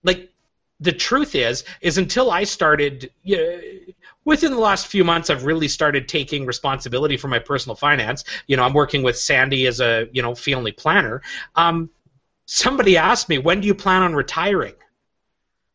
like, 0.05 0.31
the 0.81 0.93
truth 0.93 1.35
is, 1.35 1.65
is 1.81 1.99
until 1.99 2.31
I 2.31 2.45
started, 2.45 3.11
you 3.25 3.37
know, 3.37 3.61
within 4.25 4.53
the 4.53 4.59
last 4.59 4.87
few 4.87 5.03
months, 5.03 5.31
I've 5.31 5.45
really 5.45 5.67
started 5.67 6.07
taking 6.07 6.47
responsibility 6.47 7.17
for 7.17 7.27
my 7.27 7.41
personal 7.41 7.75
finance. 7.75 8.23
You 8.47 8.57
know, 8.57 8.63
I'm 8.63 8.75
working 8.75 9.03
with 9.03 9.19
Sandy 9.19 9.67
as 9.67 9.81
a, 9.81 10.07
you 10.13 10.23
know, 10.23 10.37
family 10.37 10.71
planner. 10.71 11.23
Um, 11.57 11.91
somebody 12.49 12.97
asked 12.97 13.29
me, 13.29 13.37
when 13.37 13.61
do 13.61 13.67
you 13.67 13.75
plan 13.75 14.03
on 14.03 14.15
retiring? 14.15 14.75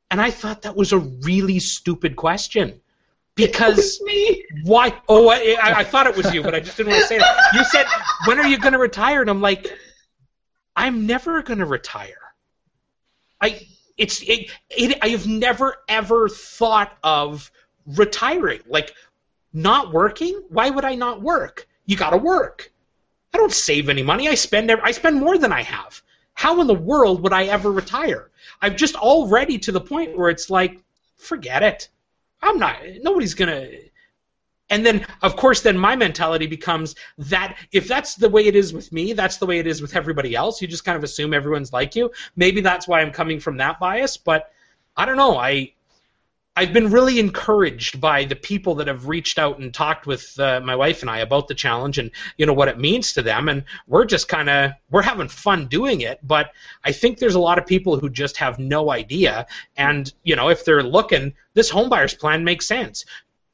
And 0.10 0.20
I 0.20 0.32
thought 0.32 0.64
that 0.64 0.76
was 0.76 0.92
a 0.92 0.98
really 0.98 1.60
stupid 1.60 2.16
question. 2.16 2.82
Because 3.36 4.02
why? 4.64 4.94
Oh, 5.08 5.30
I, 5.30 5.56
I, 5.62 5.84
thought 5.84 6.08
it 6.08 6.18
was 6.18 6.34
you, 6.34 6.44
but 6.44 6.54
I 6.54 6.60
just 6.60 6.78
didn't 6.78 6.92
want 6.92 7.04
to 7.04 7.08
say 7.08 7.18
that. 7.18 7.50
You 7.54 7.64
said, 7.64 7.88
"When 8.26 8.40
are 8.40 8.48
you 8.48 8.60
going 8.60 8.74
to 8.74 8.80
retire?" 8.80 9.22
And 9.22 9.30
I'm 9.30 9.42
like, 9.42 9.76
"I'm 10.76 11.08
never 11.08 11.42
going 11.42 11.58
to 11.58 11.66
retire." 11.66 12.22
I 13.42 13.68
it's 13.98 14.22
it, 14.22 14.52
it 14.70 15.00
I 15.02 15.10
have 15.10 15.26
never 15.26 15.78
ever 15.90 16.30
thought 16.30 16.96
of 17.04 17.50
retiring, 17.88 18.60
like 18.68 18.94
not 19.52 19.92
working. 19.92 20.44
Why 20.50 20.70
would 20.70 20.86
I 20.86 20.94
not 20.94 21.24
work? 21.24 21.68
You 21.88 21.98
got 21.98 22.12
to 22.12 22.18
work. 22.18 22.72
I 23.34 23.40
don't 23.40 23.52
save 23.52 23.90
any 23.90 24.04
money. 24.04 24.28
I 24.28 24.36
spend 24.36 24.72
I 24.72 24.92
spend 24.92 25.20
more 25.20 25.40
than 25.40 25.52
I 25.52 25.64
have 25.64 26.04
how 26.34 26.62
in 26.62 26.68
the 26.68 26.74
world 26.74 27.22
would 27.22 27.34
I 27.34 27.46
ever 27.46 27.72
retire? 27.72 28.30
I'm 28.62 28.76
just 28.76 28.96
already 28.96 29.58
to 29.60 29.72
the 29.72 29.82
point 29.82 30.18
where 30.18 30.30
it's 30.30 30.50
like, 30.50 30.80
forget 31.18 31.64
it. 31.64 31.90
I'm 32.42 32.60
not. 32.60 32.78
Nobody's 33.02 33.34
gonna. 33.34 33.70
And 34.70 34.86
then, 34.86 35.06
of 35.22 35.36
course, 35.36 35.62
then 35.62 35.78
my 35.78 35.96
mentality 35.96 36.48
becomes 36.48 36.96
that 37.18 37.58
if 37.72 37.88
that's 37.88 38.16
the 38.16 38.30
way 38.30 38.48
it 38.48 38.56
is 38.56 38.74
with 38.74 38.92
me, 38.92 39.14
that's 39.14 39.38
the 39.38 39.46
way 39.46 39.60
it 39.60 39.68
is 39.68 39.82
with 39.82 39.96
everybody 39.96 40.36
else. 40.36 40.62
You 40.62 40.68
just 40.68 40.86
kind 40.86 40.98
of 40.98 41.04
assume 41.04 41.34
everyone's 41.34 41.72
like 41.72 41.96
you. 41.96 42.12
Maybe 42.36 42.62
that's 42.62 42.88
why 42.88 43.02
I'm 43.02 43.12
coming 43.12 43.40
from 43.40 43.58
that 43.58 43.80
bias, 43.80 44.18
but 44.18 44.52
I 44.98 45.06
don't 45.06 45.18
know. 45.18 45.38
I 45.38 45.74
I've 46.56 46.72
been 46.72 46.92
really 46.92 47.18
encouraged 47.18 48.00
by 48.00 48.26
the 48.26 48.36
people 48.36 48.76
that 48.76 48.86
have 48.86 49.08
reached 49.08 49.40
out 49.40 49.58
and 49.58 49.74
talked 49.74 50.06
with 50.06 50.40
uh, 50.40 50.62
my 50.64 50.76
wife 50.76 51.02
and 51.02 51.10
I 51.10 51.18
about 51.20 51.48
the 51.48 51.56
challenge 51.56 51.98
and 51.98 52.12
you 52.38 52.46
know 52.46 52.54
what 52.54 52.68
it 52.68 52.78
means 52.78 53.14
to 53.14 53.24
them. 53.24 53.50
And 53.50 53.64
we're 53.88 54.06
just 54.06 54.28
kind 54.28 54.48
of 54.52 54.72
we're 54.92 55.02
having 55.02 55.30
fun 55.30 55.66
doing 55.66 56.02
it 56.02 56.20
but 56.22 56.52
I 56.84 56.92
think 56.92 57.18
there's 57.18 57.34
a 57.34 57.40
lot 57.40 57.58
of 57.58 57.66
people 57.66 57.98
who 57.98 58.08
just 58.08 58.38
have 58.38 58.60
no 58.60 58.92
idea. 58.92 59.48
And 59.78 60.14
you 60.22 60.36
know 60.36 60.50
if 60.50 60.64
they're 60.64 60.84
looking 60.84 61.34
this 61.56 61.72
homebuyers 61.72 62.18
plan 62.20 62.44
makes 62.44 62.68
sense. 62.68 63.04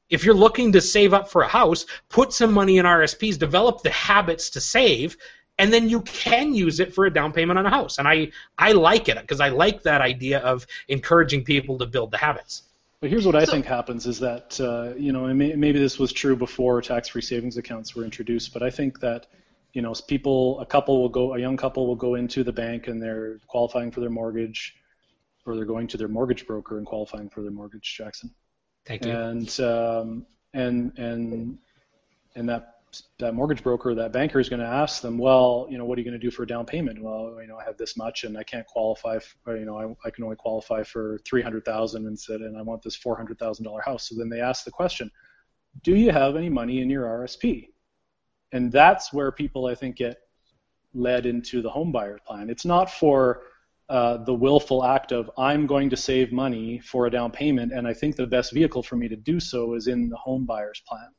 If 0.09 0.25
you're 0.25 0.35
looking 0.35 0.73
to 0.73 0.81
save 0.81 1.13
up 1.13 1.29
for 1.29 1.41
a 1.41 1.47
house 1.47 1.85
put 2.09 2.33
some 2.33 2.51
money 2.51 2.79
in 2.79 2.85
RSPs 2.85 3.39
develop 3.39 3.81
the 3.81 3.91
habits 3.91 4.49
to 4.51 4.59
save 4.59 5.15
and 5.57 5.71
then 5.71 5.87
you 5.87 6.01
can 6.01 6.53
use 6.53 6.81
it 6.81 6.93
for 6.93 7.05
a 7.05 7.13
down 7.13 7.31
payment 7.31 7.59
on 7.59 7.65
a 7.65 7.69
house. 7.69 7.97
And 7.97 8.09
I 8.09 8.31
I 8.57 8.73
like 8.73 9.07
it 9.07 9.21
because 9.21 9.39
I 9.39 9.49
like 9.49 9.83
that 9.83 10.01
idea 10.01 10.39
of 10.39 10.67
encouraging 10.89 11.45
people 11.45 11.77
to 11.77 11.85
build 11.85 12.11
the 12.11 12.17
habits 12.17 12.63
but 13.01 13.09
here's 13.09 13.25
what 13.25 13.35
I 13.35 13.45
so, 13.45 13.51
think 13.53 13.65
happens 13.65 14.05
is 14.05 14.19
that, 14.19 14.59
uh, 14.59 14.95
you 14.97 15.11
know, 15.11 15.33
may, 15.33 15.55
maybe 15.55 15.79
this 15.79 15.97
was 15.97 16.11
true 16.11 16.35
before 16.35 16.81
tax-free 16.81 17.21
savings 17.21 17.57
accounts 17.57 17.95
were 17.95 18.03
introduced, 18.03 18.53
but 18.53 18.61
I 18.61 18.69
think 18.69 18.99
that, 18.99 19.27
you 19.73 19.81
know, 19.81 19.93
people, 20.07 20.59
a 20.59 20.65
couple 20.65 21.01
will 21.01 21.09
go, 21.09 21.35
a 21.35 21.39
young 21.39 21.55
couple 21.55 21.87
will 21.87 21.95
go 21.95 22.15
into 22.15 22.43
the 22.43 22.51
bank 22.51 22.87
and 22.87 23.01
they're 23.01 23.39
qualifying 23.47 23.91
for 23.91 23.99
their 24.01 24.09
mortgage, 24.09 24.75
or 25.45 25.55
they're 25.55 25.65
going 25.65 25.87
to 25.87 25.97
their 25.97 26.07
mortgage 26.07 26.45
broker 26.45 26.77
and 26.77 26.85
qualifying 26.85 27.29
for 27.29 27.41
their 27.41 27.51
mortgage, 27.51 27.95
Jackson. 27.97 28.33
Thank 28.85 29.05
you. 29.05 29.11
And 29.11 29.59
um, 29.59 30.25
and 30.53 30.97
and 30.97 31.57
and 32.35 32.49
that 32.49 32.78
that 33.19 33.33
mortgage 33.33 33.63
broker, 33.63 33.93
that 33.95 34.11
banker 34.11 34.39
is 34.39 34.49
going 34.49 34.61
to 34.61 34.67
ask 34.67 35.01
them, 35.01 35.17
well, 35.17 35.67
you 35.69 35.77
know, 35.77 35.85
what 35.85 35.97
are 35.97 36.01
you 36.01 36.05
going 36.05 36.19
to 36.19 36.25
do 36.25 36.31
for 36.31 36.43
a 36.43 36.47
down 36.47 36.65
payment? 36.65 37.01
Well, 37.01 37.37
you 37.41 37.47
know, 37.47 37.57
I 37.57 37.63
have 37.63 37.77
this 37.77 37.97
much, 37.97 38.23
and 38.23 38.37
I 38.37 38.43
can't 38.43 38.65
qualify. 38.65 39.19
For, 39.19 39.57
you 39.57 39.65
know, 39.65 39.77
I, 39.77 40.07
I 40.07 40.09
can 40.09 40.23
only 40.23 40.35
qualify 40.35 40.83
for 40.83 41.19
three 41.25 41.41
hundred 41.41 41.65
thousand 41.65 42.07
and 42.07 42.19
said 42.19 42.41
and 42.41 42.57
I 42.57 42.61
want 42.61 42.81
this 42.81 42.95
four 42.95 43.15
hundred 43.15 43.39
thousand 43.39 43.65
dollar 43.65 43.81
house. 43.81 44.09
So 44.09 44.15
then 44.17 44.29
they 44.29 44.41
ask 44.41 44.63
the 44.63 44.71
question, 44.71 45.11
do 45.83 45.95
you 45.95 46.11
have 46.11 46.35
any 46.35 46.49
money 46.49 46.81
in 46.81 46.89
your 46.89 47.05
RSP? 47.05 47.69
And 48.51 48.71
that's 48.71 49.13
where 49.13 49.31
people, 49.31 49.67
I 49.67 49.75
think, 49.75 49.97
get 49.97 50.17
led 50.93 51.25
into 51.25 51.61
the 51.61 51.69
home 51.69 51.91
buyer 51.91 52.19
plan. 52.25 52.49
It's 52.49 52.65
not 52.65 52.89
for 52.89 53.43
uh, 53.89 54.17
the 54.23 54.33
willful 54.33 54.83
act 54.83 55.11
of 55.11 55.29
I'm 55.37 55.65
going 55.65 55.89
to 55.89 55.97
save 55.97 56.31
money 56.31 56.79
for 56.79 57.07
a 57.07 57.11
down 57.11 57.31
payment, 57.31 57.71
and 57.71 57.87
I 57.87 57.93
think 57.93 58.15
the 58.15 58.27
best 58.27 58.53
vehicle 58.53 58.83
for 58.83 58.95
me 58.95 59.07
to 59.07 59.15
do 59.15 59.39
so 59.39 59.73
is 59.73 59.87
in 59.87 60.09
the 60.09 60.17
home 60.17 60.45
buyer's 60.45 60.81
plan. 60.87 61.09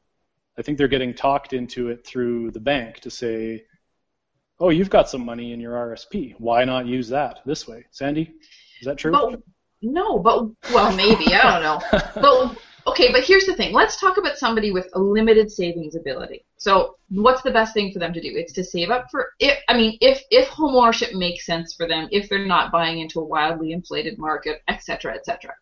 I 0.60 0.62
think 0.62 0.76
they're 0.76 0.88
getting 0.88 1.14
talked 1.14 1.54
into 1.54 1.88
it 1.88 2.06
through 2.06 2.50
the 2.50 2.60
bank 2.60 3.00
to 3.00 3.10
say, 3.10 3.64
oh, 4.58 4.68
you've 4.68 4.90
got 4.90 5.08
some 5.08 5.24
money 5.24 5.54
in 5.54 5.60
your 5.60 5.72
RSP. 5.72 6.34
Why 6.36 6.66
not 6.66 6.84
use 6.84 7.08
that 7.08 7.40
this 7.46 7.66
way? 7.66 7.86
Sandy, 7.92 8.34
is 8.80 8.84
that 8.84 8.98
true? 8.98 9.10
But, 9.10 9.40
no, 9.80 10.18
but, 10.18 10.50
well, 10.70 10.94
maybe. 10.94 11.32
I 11.32 11.58
don't 11.58 11.62
know. 11.62 12.00
but, 12.14 12.58
okay, 12.88 13.10
but 13.10 13.24
here's 13.24 13.46
the 13.46 13.54
thing. 13.54 13.72
Let's 13.72 13.98
talk 13.98 14.18
about 14.18 14.36
somebody 14.36 14.70
with 14.70 14.90
a 14.92 14.98
limited 14.98 15.50
savings 15.50 15.94
ability. 15.94 16.44
So, 16.58 16.96
what's 17.08 17.40
the 17.40 17.52
best 17.52 17.72
thing 17.72 17.90
for 17.90 17.98
them 17.98 18.12
to 18.12 18.20
do? 18.20 18.28
It's 18.34 18.52
to 18.52 18.62
save 18.62 18.90
up 18.90 19.06
for 19.10 19.30
if 19.38 19.58
I 19.70 19.74
mean, 19.74 19.96
if 20.02 20.22
if 20.30 20.48
home 20.48 20.74
ownership 20.74 21.14
makes 21.14 21.46
sense 21.46 21.72
for 21.72 21.88
them, 21.88 22.06
if 22.12 22.28
they're 22.28 22.44
not 22.44 22.70
buying 22.70 23.00
into 23.00 23.20
a 23.20 23.24
wildly 23.24 23.72
inflated 23.72 24.18
market, 24.18 24.60
et 24.68 24.82
cetera, 24.82 25.14
et 25.14 25.20
etc 25.20 25.54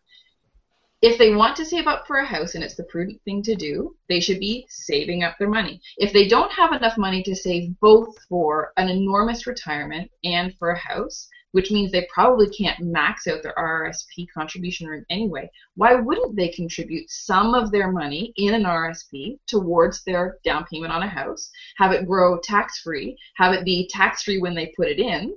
if 1.01 1.17
they 1.17 1.33
want 1.33 1.55
to 1.55 1.65
save 1.65 1.87
up 1.87 2.05
for 2.05 2.17
a 2.17 2.25
house 2.25 2.55
and 2.55 2.63
it's 2.63 2.75
the 2.75 2.83
prudent 2.83 3.21
thing 3.23 3.41
to 3.43 3.55
do, 3.55 3.95
they 4.09 4.19
should 4.19 4.39
be 4.39 4.65
saving 4.69 5.23
up 5.23 5.37
their 5.37 5.49
money. 5.49 5.81
If 5.97 6.11
they 6.11 6.27
don't 6.27 6.51
have 6.51 6.73
enough 6.73 6.97
money 6.97 7.23
to 7.23 7.35
save 7.35 7.79
both 7.79 8.17
for 8.27 8.73
an 8.75 8.89
enormous 8.89 9.47
retirement 9.47 10.11
and 10.25 10.53
for 10.57 10.71
a 10.71 10.77
house, 10.77 11.29
which 11.51 11.71
means 11.71 11.91
they 11.91 12.07
probably 12.13 12.49
can't 12.49 12.79
max 12.81 13.27
out 13.27 13.41
their 13.41 13.55
RRSP 13.57 14.27
contribution 14.33 15.05
anyway, 15.09 15.49
why 15.75 15.95
wouldn't 15.95 16.35
they 16.35 16.49
contribute 16.49 17.09
some 17.09 17.55
of 17.55 17.71
their 17.71 17.91
money 17.91 18.33
in 18.35 18.53
an 18.53 18.63
RSP 18.63 19.39
towards 19.47 20.03
their 20.03 20.37
down 20.43 20.65
payment 20.65 20.93
on 20.93 21.03
a 21.03 21.07
house, 21.07 21.49
have 21.77 21.91
it 21.91 22.05
grow 22.05 22.39
tax 22.39 22.81
free, 22.81 23.17
have 23.37 23.53
it 23.53 23.65
be 23.65 23.87
tax 23.87 24.23
free 24.23 24.39
when 24.39 24.53
they 24.53 24.73
put 24.75 24.89
it 24.89 24.99
in, 24.99 25.33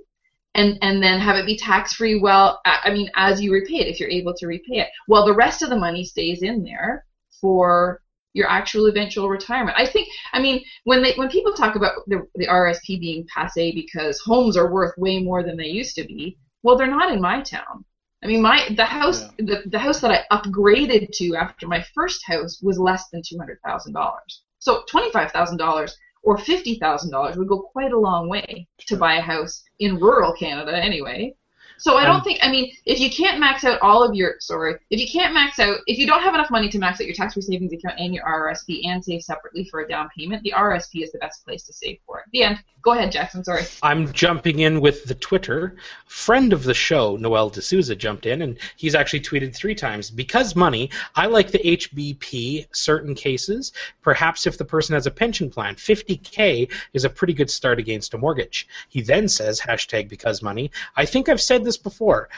and 0.55 0.77
and 0.81 1.01
then 1.01 1.19
have 1.19 1.35
it 1.35 1.45
be 1.45 1.57
tax 1.57 1.93
free 1.93 2.19
well 2.19 2.61
i 2.65 2.91
mean 2.91 3.09
as 3.15 3.41
you 3.41 3.51
repay 3.51 3.75
it 3.75 3.87
if 3.87 3.99
you're 3.99 4.09
able 4.09 4.33
to 4.33 4.47
repay 4.47 4.79
it. 4.79 4.89
Well 5.07 5.25
the 5.25 5.35
rest 5.35 5.61
of 5.61 5.69
the 5.69 5.77
money 5.77 6.03
stays 6.03 6.43
in 6.43 6.63
there 6.63 7.05
for 7.41 8.01
your 8.33 8.49
actual 8.49 8.87
eventual 8.87 9.29
retirement. 9.29 9.77
I 9.77 9.85
think 9.85 10.07
i 10.31 10.39
mean 10.39 10.63
when 10.83 11.01
they 11.01 11.13
when 11.13 11.29
people 11.29 11.53
talk 11.53 11.75
about 11.75 11.93
the, 12.07 12.27
the 12.35 12.47
rsp 12.47 12.99
being 12.99 13.25
passe 13.33 13.73
because 13.73 14.19
homes 14.19 14.57
are 14.57 14.71
worth 14.71 14.97
way 14.97 15.19
more 15.19 15.43
than 15.43 15.57
they 15.57 15.67
used 15.67 15.95
to 15.95 16.05
be 16.05 16.37
well 16.61 16.77
they're 16.77 16.87
not 16.87 17.11
in 17.11 17.21
my 17.21 17.41
town. 17.41 17.85
I 18.23 18.27
mean 18.27 18.41
my 18.41 18.69
the 18.75 18.85
house 18.85 19.23
yeah. 19.23 19.45
the, 19.45 19.69
the 19.69 19.79
house 19.79 20.01
that 20.01 20.11
i 20.11 20.35
upgraded 20.35 21.09
to 21.13 21.35
after 21.35 21.67
my 21.67 21.83
first 21.93 22.21
house 22.25 22.61
was 22.61 22.77
less 22.79 23.09
than 23.09 23.21
$200000 23.21 24.11
so 24.59 24.83
$25000 24.93 25.91
or 26.23 26.37
$50,000 26.37 27.37
would 27.37 27.47
go 27.47 27.59
quite 27.59 27.91
a 27.91 27.99
long 27.99 28.29
way 28.29 28.67
to 28.87 28.97
buy 28.97 29.15
a 29.15 29.21
house 29.21 29.63
in 29.79 29.99
rural 29.99 30.33
Canada 30.33 30.75
anyway. 30.75 31.35
So 31.83 31.97
I 31.97 32.05
don't 32.05 32.15
Um, 32.15 32.21
think 32.21 32.39
I 32.41 32.49
mean 32.49 32.71
if 32.85 32.97
you 33.01 33.09
can't 33.09 33.39
max 33.39 33.65
out 33.65 33.81
all 33.81 34.03
of 34.03 34.15
your 34.15 34.35
sorry 34.39 34.75
if 34.89 35.01
you 35.01 35.07
can't 35.11 35.33
max 35.33 35.59
out 35.59 35.79
if 35.85 35.97
you 35.97 36.07
don't 36.07 36.23
have 36.23 36.33
enough 36.33 36.49
money 36.49 36.69
to 36.69 36.79
max 36.79 37.01
out 37.01 37.07
your 37.07 37.15
tax-free 37.15 37.41
savings 37.41 37.73
account 37.73 37.99
and 37.99 38.15
your 38.15 38.23
RRSP 38.23 38.87
and 38.87 39.03
save 39.03 39.21
separately 39.21 39.65
for 39.65 39.81
a 39.81 39.87
down 39.87 40.07
payment, 40.17 40.43
the 40.43 40.53
RRSP 40.55 41.03
is 41.03 41.11
the 41.11 41.17
best 41.17 41.43
place 41.43 41.63
to 41.63 41.73
save 41.73 41.97
for 42.05 42.19
it. 42.19 42.25
The 42.31 42.43
end. 42.43 42.59
Go 42.83 42.91
ahead, 42.91 43.13
Jackson. 43.13 43.45
Sorry. 43.45 43.63
I'm 43.81 44.11
jumping 44.11 44.59
in 44.59 44.81
with 44.81 45.05
the 45.05 45.15
Twitter. 45.15 45.77
Friend 46.05 46.51
of 46.51 46.63
the 46.65 46.73
show, 46.73 47.15
Noel 47.15 47.49
D'Souza, 47.49 47.95
jumped 47.95 48.25
in, 48.25 48.41
and 48.41 48.57
he's 48.75 48.93
actually 48.93 49.21
tweeted 49.21 49.55
three 49.55 49.73
times. 49.73 50.11
Because 50.11 50.53
money, 50.53 50.89
I 51.15 51.27
like 51.27 51.49
the 51.51 51.59
HBP 51.59 52.65
certain 52.73 53.15
cases. 53.15 53.71
Perhaps 54.01 54.45
if 54.47 54.57
the 54.57 54.65
person 54.65 54.95
has 54.95 55.07
a 55.07 55.11
pension 55.11 55.49
plan, 55.49 55.75
50K 55.75 56.69
is 56.91 57.05
a 57.05 57.09
pretty 57.09 57.33
good 57.33 57.49
start 57.49 57.79
against 57.79 58.15
a 58.15 58.17
mortgage. 58.17 58.67
He 58.89 59.01
then 59.01 59.29
says, 59.29 59.61
hashtag 59.61 60.09
because 60.09 60.41
money. 60.41 60.69
I 60.97 61.05
think 61.05 61.29
I've 61.29 61.41
said 61.41 61.63
this 61.63 61.72
before. 61.77 62.29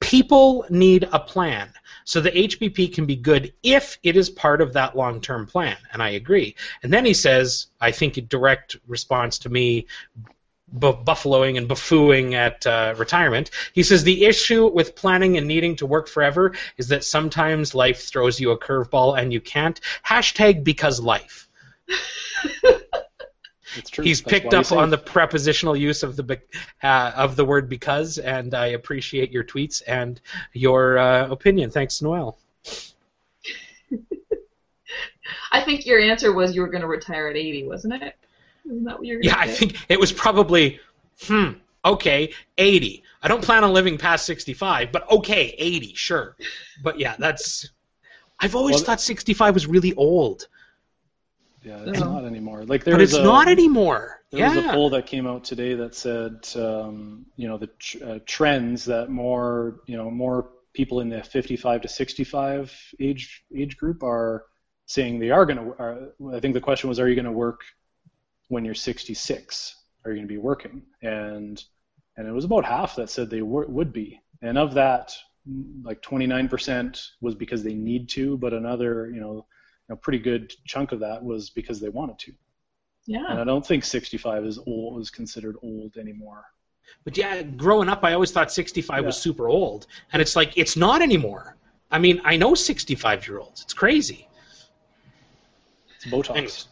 People 0.00 0.66
need 0.68 1.08
a 1.12 1.18
plan. 1.18 1.70
So 2.04 2.20
the 2.20 2.30
HBP 2.30 2.94
can 2.94 3.06
be 3.06 3.16
good 3.16 3.52
if 3.62 3.98
it 4.02 4.16
is 4.16 4.30
part 4.30 4.60
of 4.60 4.74
that 4.74 4.96
long 4.96 5.20
term 5.20 5.46
plan. 5.46 5.76
And 5.92 6.02
I 6.02 6.10
agree. 6.10 6.54
And 6.82 6.92
then 6.92 7.04
he 7.04 7.14
says, 7.14 7.66
I 7.80 7.90
think 7.90 8.16
a 8.16 8.20
direct 8.20 8.76
response 8.86 9.38
to 9.40 9.48
me 9.48 9.86
bu- 10.68 11.02
buffaloing 11.04 11.56
and 11.56 11.68
buffooing 11.68 12.34
at 12.34 12.66
uh, 12.66 12.94
retirement. 12.96 13.50
He 13.72 13.82
says 13.82 14.04
the 14.04 14.24
issue 14.24 14.66
with 14.68 14.96
planning 14.96 15.36
and 15.36 15.46
needing 15.46 15.76
to 15.76 15.86
work 15.86 16.08
forever 16.08 16.52
is 16.76 16.88
that 16.88 17.04
sometimes 17.04 17.74
life 17.74 18.02
throws 18.02 18.40
you 18.40 18.50
a 18.50 18.58
curveball 18.58 19.18
and 19.18 19.32
you 19.32 19.40
can't. 19.40 19.80
Hashtag 20.06 20.64
because 20.64 21.00
life. 21.00 21.48
It's 23.76 23.90
true. 23.90 24.04
He's 24.04 24.20
That's 24.22 24.30
picked 24.32 24.54
up 24.54 24.72
on 24.72 24.90
the 24.90 24.98
prepositional 24.98 25.76
use 25.76 26.02
of 26.02 26.16
the 26.16 26.22
be- 26.22 26.36
uh, 26.82 27.12
of 27.16 27.36
the 27.36 27.44
word 27.44 27.68
because, 27.68 28.18
and 28.18 28.54
I 28.54 28.68
appreciate 28.68 29.30
your 29.30 29.44
tweets 29.44 29.82
and 29.86 30.20
your 30.52 30.98
uh, 30.98 31.28
opinion. 31.28 31.70
Thanks, 31.70 32.00
Noel. 32.02 32.38
I 35.52 35.60
think 35.62 35.86
your 35.86 36.00
answer 36.00 36.32
was 36.32 36.54
you 36.54 36.60
were 36.60 36.68
going 36.68 36.82
to 36.82 36.86
retire 36.88 37.28
at 37.28 37.36
80, 37.36 37.66
wasn't 37.66 37.94
it? 38.02 38.16
Isn't 38.64 38.84
that 38.84 38.98
what 38.98 39.06
you're 39.06 39.20
Yeah, 39.22 39.34
to 39.34 39.40
I 39.40 39.48
think 39.48 39.76
it 39.88 39.98
was 39.98 40.12
probably, 40.12 40.80
hmm, 41.22 41.52
okay, 41.84 42.32
80. 42.58 43.02
I 43.22 43.28
don't 43.28 43.42
plan 43.42 43.64
on 43.64 43.72
living 43.72 43.98
past 43.98 44.26
65, 44.26 44.92
but 44.92 45.10
okay, 45.10 45.54
80, 45.58 45.94
sure. 45.94 46.36
But 46.82 46.98
yeah, 46.98 47.16
that's. 47.18 47.70
I've 48.38 48.54
always 48.54 48.76
Well, 48.76 48.84
thought 48.84 49.00
65 49.00 49.54
was 49.54 49.66
really 49.66 49.94
old, 49.94 50.46
Yeah, 51.66 51.82
it's 51.84 51.98
No. 51.98 52.12
not 52.12 52.24
anymore. 52.24 52.64
Like 52.64 52.84
there 52.84 52.94
but 52.94 53.00
it's 53.02 53.14
a, 53.14 53.22
not 53.24 53.48
anymore. 53.48 54.20
There 54.30 54.38
yeah. 54.38 54.54
was 54.54 54.64
a 54.66 54.68
poll 54.68 54.90
that 54.90 55.06
came 55.06 55.26
out 55.26 55.42
today 55.42 55.74
that 55.74 55.96
said, 55.96 56.46
um, 56.54 57.26
you 57.34 57.48
know, 57.48 57.58
the 57.58 57.66
tr- 57.66 58.04
uh, 58.04 58.18
trends 58.24 58.84
that 58.84 59.10
more, 59.10 59.80
you 59.86 59.96
know, 59.96 60.08
more 60.08 60.50
people 60.74 61.00
in 61.00 61.08
the 61.08 61.24
55 61.24 61.82
to 61.82 61.88
65 61.88 62.72
age 63.00 63.44
age 63.52 63.76
group 63.76 64.04
are 64.04 64.44
saying 64.86 65.18
they 65.18 65.30
are 65.30 65.44
going 65.44 65.58
to. 65.58 66.12
I 66.32 66.38
think 66.38 66.54
the 66.54 66.60
question 66.60 66.88
was, 66.88 67.00
are 67.00 67.08
you 67.08 67.16
going 67.16 67.24
to 67.24 67.32
work 67.32 67.62
when 68.46 68.64
you're 68.64 68.74
66? 68.74 69.74
Are 70.04 70.12
you 70.12 70.18
going 70.18 70.28
to 70.28 70.32
be 70.32 70.38
working? 70.38 70.82
And 71.02 71.60
and 72.16 72.28
it 72.28 72.32
was 72.32 72.44
about 72.44 72.64
half 72.64 72.94
that 72.94 73.10
said 73.10 73.28
they 73.28 73.42
were, 73.42 73.66
would 73.66 73.92
be. 73.92 74.20
And 74.40 74.56
of 74.56 74.74
that, 74.74 75.16
like 75.82 76.00
29% 76.00 77.08
was 77.20 77.34
because 77.34 77.64
they 77.64 77.74
need 77.74 78.08
to, 78.10 78.36
but 78.38 78.54
another, 78.54 79.10
you 79.10 79.20
know, 79.20 79.46
a 79.88 79.96
pretty 79.96 80.18
good 80.18 80.52
chunk 80.64 80.92
of 80.92 81.00
that 81.00 81.22
was 81.22 81.50
because 81.50 81.80
they 81.80 81.88
wanted 81.88 82.18
to. 82.20 82.32
Yeah. 83.06 83.24
And 83.28 83.40
I 83.40 83.44
don't 83.44 83.64
think 83.64 83.84
65 83.84 84.44
is 84.44 84.58
old 84.66 85.00
is 85.00 85.10
considered 85.10 85.56
old 85.62 85.96
anymore. 85.96 86.44
But 87.04 87.16
yeah, 87.16 87.42
growing 87.42 87.88
up, 87.88 88.04
I 88.04 88.12
always 88.12 88.32
thought 88.32 88.52
65 88.52 89.04
was 89.04 89.16
super 89.16 89.48
old, 89.48 89.86
and 90.12 90.22
it's 90.22 90.36
like 90.36 90.56
it's 90.56 90.76
not 90.76 91.02
anymore. 91.02 91.56
I 91.90 91.98
mean, 91.98 92.20
I 92.24 92.36
know 92.36 92.54
65 92.54 93.28
year 93.28 93.38
olds. 93.38 93.62
It's 93.62 93.74
crazy. 93.74 94.28
It's 95.96 96.06
Botox. 96.06 96.30
Anyways. 96.30 96.68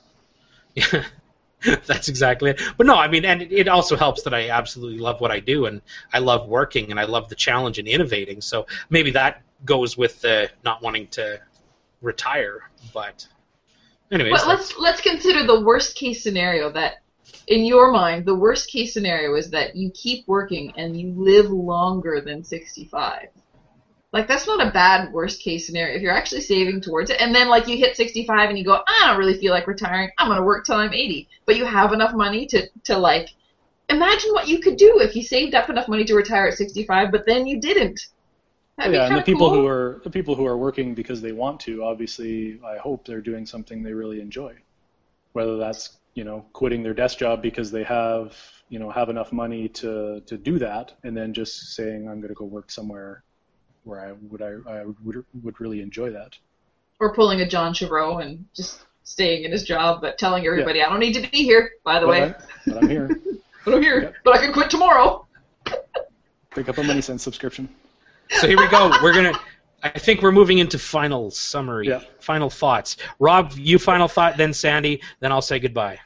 Yeah, 0.75 1.05
that's 1.87 2.09
exactly 2.09 2.51
it. 2.51 2.61
But 2.77 2.87
no, 2.87 2.97
I 2.97 3.09
mean, 3.09 3.25
and 3.25 3.43
it, 3.43 3.53
it 3.53 3.69
also 3.69 3.97
helps 3.97 4.23
that 4.23 4.35
I 4.35 4.51
absolutely 4.51 4.99
love 4.99 5.21
what 5.21 5.31
I 5.31 5.41
do, 5.41 5.67
and 5.67 5.83
I 6.13 6.19
love 6.19 6.49
working, 6.49 6.91
and 6.91 6.99
I 6.99 7.05
love 7.05 7.29
the 7.29 7.37
challenge 7.37 7.79
and 7.79 7.87
innovating. 7.87 8.41
So 8.41 8.67
maybe 8.91 9.13
that 9.13 9.43
goes 9.65 9.97
with 9.97 10.21
the 10.21 10.51
not 10.65 10.83
wanting 10.83 11.09
to 11.09 11.41
retire. 12.05 12.71
But 12.93 13.27
anyways, 14.13 14.33
But 14.33 14.49
let's 14.49 14.79
let's 14.79 15.01
consider 15.01 15.45
the 15.45 15.61
worst 15.61 15.97
case 15.97 16.23
scenario 16.23 16.71
that 16.73 17.03
in 17.49 17.65
your 17.65 17.91
mind 17.91 18.25
the 18.27 18.35
worst 18.35 18.71
case 18.71 18.93
scenario 18.93 19.35
is 19.35 19.51
that 19.51 19.75
you 19.75 19.91
keep 19.91 20.27
working 20.29 20.73
and 20.77 20.99
you 20.99 21.13
live 21.17 21.51
longer 21.51 22.21
than 22.21 22.45
65. 22.45 23.29
Like 24.13 24.29
that's 24.29 24.47
not 24.47 24.65
a 24.65 24.71
bad 24.71 25.13
worst 25.13 25.43
case 25.43 25.67
scenario 25.67 25.97
if 25.97 26.03
you're 26.03 26.13
actually 26.13 26.43
saving 26.43 26.81
towards 26.81 27.11
it 27.11 27.21
and 27.21 27.35
then 27.35 27.49
like 27.49 27.67
you 27.67 27.77
hit 27.77 27.97
65 27.97 28.51
and 28.51 28.59
you 28.59 28.65
go 28.65 28.83
ah, 28.87 29.05
I 29.05 29.09
don't 29.09 29.19
really 29.19 29.39
feel 29.39 29.53
like 29.53 29.67
retiring. 29.67 30.11
I'm 30.19 30.29
going 30.29 30.39
to 30.39 30.45
work 30.45 30.65
till 30.65 30.77
I'm 30.77 30.93
80. 30.93 31.29
But 31.47 31.57
you 31.57 31.65
have 31.65 31.93
enough 31.93 32.15
money 32.15 32.47
to 32.47 32.69
to 32.85 32.99
like 32.99 33.31
imagine 33.89 34.33
what 34.33 34.49
you 34.49 34.61
could 34.61 34.77
do 34.77 35.01
if 35.01 35.17
you 35.17 35.23
saved 35.23 35.55
up 35.55 35.69
enough 35.69 35.89
money 35.89 36.05
to 36.05 36.15
retire 36.15 36.47
at 36.47 36.55
65 36.55 37.11
but 37.11 37.27
then 37.27 37.47
you 37.47 37.61
didn't. 37.61 38.01
That'd 38.77 38.95
yeah, 38.95 39.07
and 39.07 39.17
the 39.17 39.23
people 39.23 39.49
cool. 39.51 39.61
who 39.61 39.67
are 39.67 40.01
the 40.05 40.11
people 40.11 40.35
who 40.35 40.45
are 40.47 40.57
working 40.59 40.95
because 40.95 41.21
they 41.23 41.33
want 41.33 41.61
to, 41.61 41.85
obviously, 41.85 42.61
I 42.67 42.77
hope 42.79 43.07
they're 43.07 43.21
doing 43.21 43.47
something 43.47 43.83
they 43.83 43.93
really 43.93 44.21
enjoy. 44.21 44.55
Whether 45.33 45.57
that's 45.57 45.99
you 46.15 46.25
know 46.25 46.45
quitting 46.53 46.83
their 46.83 46.95
desk 46.95 47.19
job 47.19 47.41
because 47.43 47.71
they 47.71 47.85
have 47.85 48.37
you 48.69 48.79
know 48.81 48.91
have 48.91 49.09
enough 49.11 49.33
money 49.33 49.69
to 49.69 50.21
to 50.27 50.37
do 50.37 50.59
that, 50.59 50.93
and 51.05 51.17
then 51.17 51.33
just 51.33 51.75
saying 51.77 52.09
I'm 52.09 52.21
going 52.21 52.29
to 52.29 52.35
go 52.35 52.45
work 52.47 52.71
somewhere 52.71 53.23
where 53.85 54.01
I 54.01 54.13
would 54.13 54.43
I, 54.43 54.55
I 54.69 54.85
would 55.05 55.25
would 55.43 55.61
really 55.61 55.81
enjoy 55.81 56.11
that. 56.11 56.37
or 57.01 57.15
pulling 57.15 57.41
a 57.43 57.49
John 57.49 57.75
Chevreau 57.75 58.19
and 58.25 58.45
just 58.57 58.85
staying 59.05 59.45
in 59.45 59.53
his 59.53 59.63
job, 59.65 60.01
but 60.01 60.17
telling 60.19 60.47
everybody, 60.47 60.83
I 60.83 60.89
don't 60.89 60.99
need 61.01 61.13
to 61.15 61.29
be 61.31 61.43
here, 61.45 61.73
by 61.85 62.01
the 62.01 62.07
But, 62.07 62.11
way. 62.11 62.23
I, 62.23 62.35
but 62.67 62.77
I'm 62.83 62.89
here. 62.89 63.09
But 63.65 63.75
I'm 63.75 63.83
here, 63.83 64.03
Yeah. 64.03 64.11
but 64.25 64.35
I 64.35 64.39
can 64.39 64.53
quit 64.53 64.69
tomorrow. 64.69 65.27
Pick 66.55 66.69
up 66.69 66.77
a 66.79 66.83
MoneySense 66.83 67.21
subscription. 67.21 67.67
So 68.31 68.49
here 68.49 68.59
we 68.59 68.69
go. 68.69 68.91
We're 69.03 69.15
gonna. 69.15 69.39
I 69.83 69.91
think 69.91 70.23
we're 70.23 70.33
moving 70.33 70.59
into 70.59 70.79
final 70.79 71.31
summary, 71.31 71.89
Yeah. 71.89 72.01
final 72.19 72.49
thoughts. 72.49 72.97
Rob, 73.19 73.53
you 73.55 73.79
final 73.79 74.09
thought, 74.09 74.39
then 74.39 74.55
Sandy, 74.55 75.03
then 75.21 75.31
I'll 75.31 75.43
say 75.43 75.59
goodbye. 75.59 75.99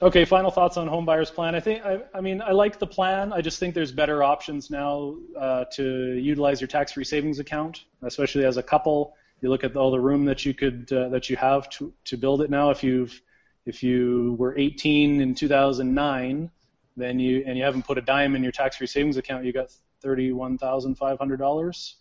Okay, 0.00 0.24
final 0.24 0.50
thoughts 0.50 0.76
on 0.76 0.86
home 0.86 1.04
buyers 1.04 1.30
plan. 1.30 1.54
I 1.54 1.60
think 1.60 1.84
I, 1.84 2.00
I 2.14 2.20
mean 2.20 2.42
I 2.42 2.52
like 2.52 2.78
the 2.78 2.86
plan. 2.86 3.32
I 3.32 3.40
just 3.40 3.58
think 3.58 3.74
there's 3.74 3.92
better 3.92 4.22
options 4.22 4.70
now 4.70 5.16
uh, 5.38 5.64
to 5.72 6.14
utilize 6.14 6.60
your 6.60 6.68
tax-free 6.68 7.04
savings 7.04 7.38
account, 7.38 7.84
especially 8.02 8.44
as 8.44 8.56
a 8.56 8.62
couple. 8.62 9.14
You 9.40 9.50
look 9.50 9.62
at 9.62 9.76
all 9.76 9.90
the 9.90 10.00
room 10.00 10.24
that 10.24 10.44
you 10.44 10.52
could 10.54 10.92
uh, 10.92 11.08
that 11.10 11.30
you 11.30 11.36
have 11.36 11.68
to 11.70 11.92
to 12.06 12.16
build 12.16 12.42
it 12.42 12.50
now. 12.50 12.70
If 12.70 12.82
you've 12.82 13.20
if 13.66 13.82
you 13.82 14.36
were 14.38 14.56
18 14.58 15.20
in 15.20 15.34
2009, 15.34 16.50
then 16.96 17.18
you 17.18 17.44
and 17.46 17.56
you 17.56 17.64
haven't 17.64 17.86
put 17.86 17.96
a 17.96 18.02
dime 18.02 18.36
in 18.36 18.42
your 18.42 18.52
tax-free 18.52 18.86
savings 18.86 19.16
account, 19.16 19.44
you 19.44 19.52
got 19.52 19.68
$31,500 20.04 21.94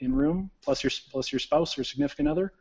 in 0.00 0.14
room 0.14 0.50
plus 0.62 0.82
your 0.82 0.90
plus 1.10 1.32
your 1.32 1.38
spouse 1.38 1.78
or 1.78 1.84
significant 1.84 2.28
other. 2.28 2.52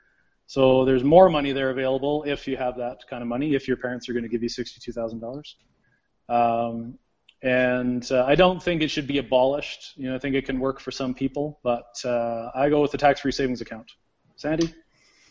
So 0.45 0.83
there's 0.83 1.03
more 1.03 1.29
money 1.29 1.51
there 1.51 1.69
available 1.69 2.23
if 2.23 2.47
you 2.47 2.57
have 2.57 2.75
that 2.77 3.07
kind 3.07 3.21
of 3.21 3.27
money, 3.27 3.53
if 3.53 3.67
your 3.67 3.77
parents 3.77 4.09
are 4.09 4.13
going 4.13 4.23
to 4.23 4.29
give 4.29 4.41
you 4.41 4.49
$62,000. 4.49 5.53
Um, 6.27 6.97
and 7.43 8.11
uh, 8.11 8.25
I 8.25 8.35
don't 8.35 8.61
think 8.61 8.81
it 8.81 8.89
should 8.89 9.07
be 9.07 9.19
abolished. 9.19 9.93
You 9.95 10.09
know, 10.09 10.15
I 10.15 10.19
think 10.19 10.35
it 10.35 10.45
can 10.45 10.59
work 10.59 10.79
for 10.79 10.91
some 10.91 11.13
people, 11.13 11.59
but 11.63 12.01
uh, 12.03 12.49
I 12.55 12.69
go 12.69 12.81
with 12.81 12.91
the 12.91 12.97
tax-free 12.97 13.31
savings 13.31 13.61
account. 13.61 13.91
Sandy? 14.35 14.73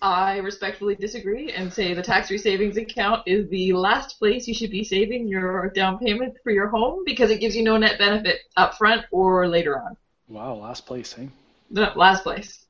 I 0.01 0.39
respectfully 0.39 0.95
disagree 0.95 1.53
and 1.53 1.73
say 1.73 1.93
the 1.93 2.03
tax-free 2.03 2.39
savings 2.39 2.77
account 2.77 3.23
is 3.27 3.49
the 3.49 3.73
last 3.73 4.19
place 4.19 4.47
you 4.47 4.55
should 4.55 4.71
be 4.71 4.85
saving 4.85 5.27
your 5.27 5.71
down 5.71 5.99
payment 5.99 6.37
for 6.43 6.51
your 6.51 6.69
home 6.69 7.03
because 7.05 7.31
it 7.31 7.41
gives 7.41 7.57
you 7.57 7.65
no 7.65 7.77
net 7.77 7.99
benefit 7.99 8.41
up 8.57 8.77
front 8.77 9.05
or 9.11 9.49
later 9.49 9.81
on. 9.81 9.97
Wow, 10.29 10.55
last 10.55 10.87
place, 10.87 11.17
eh? 11.19 11.27
No, 11.71 11.93
last 11.97 12.23
place. 12.23 12.65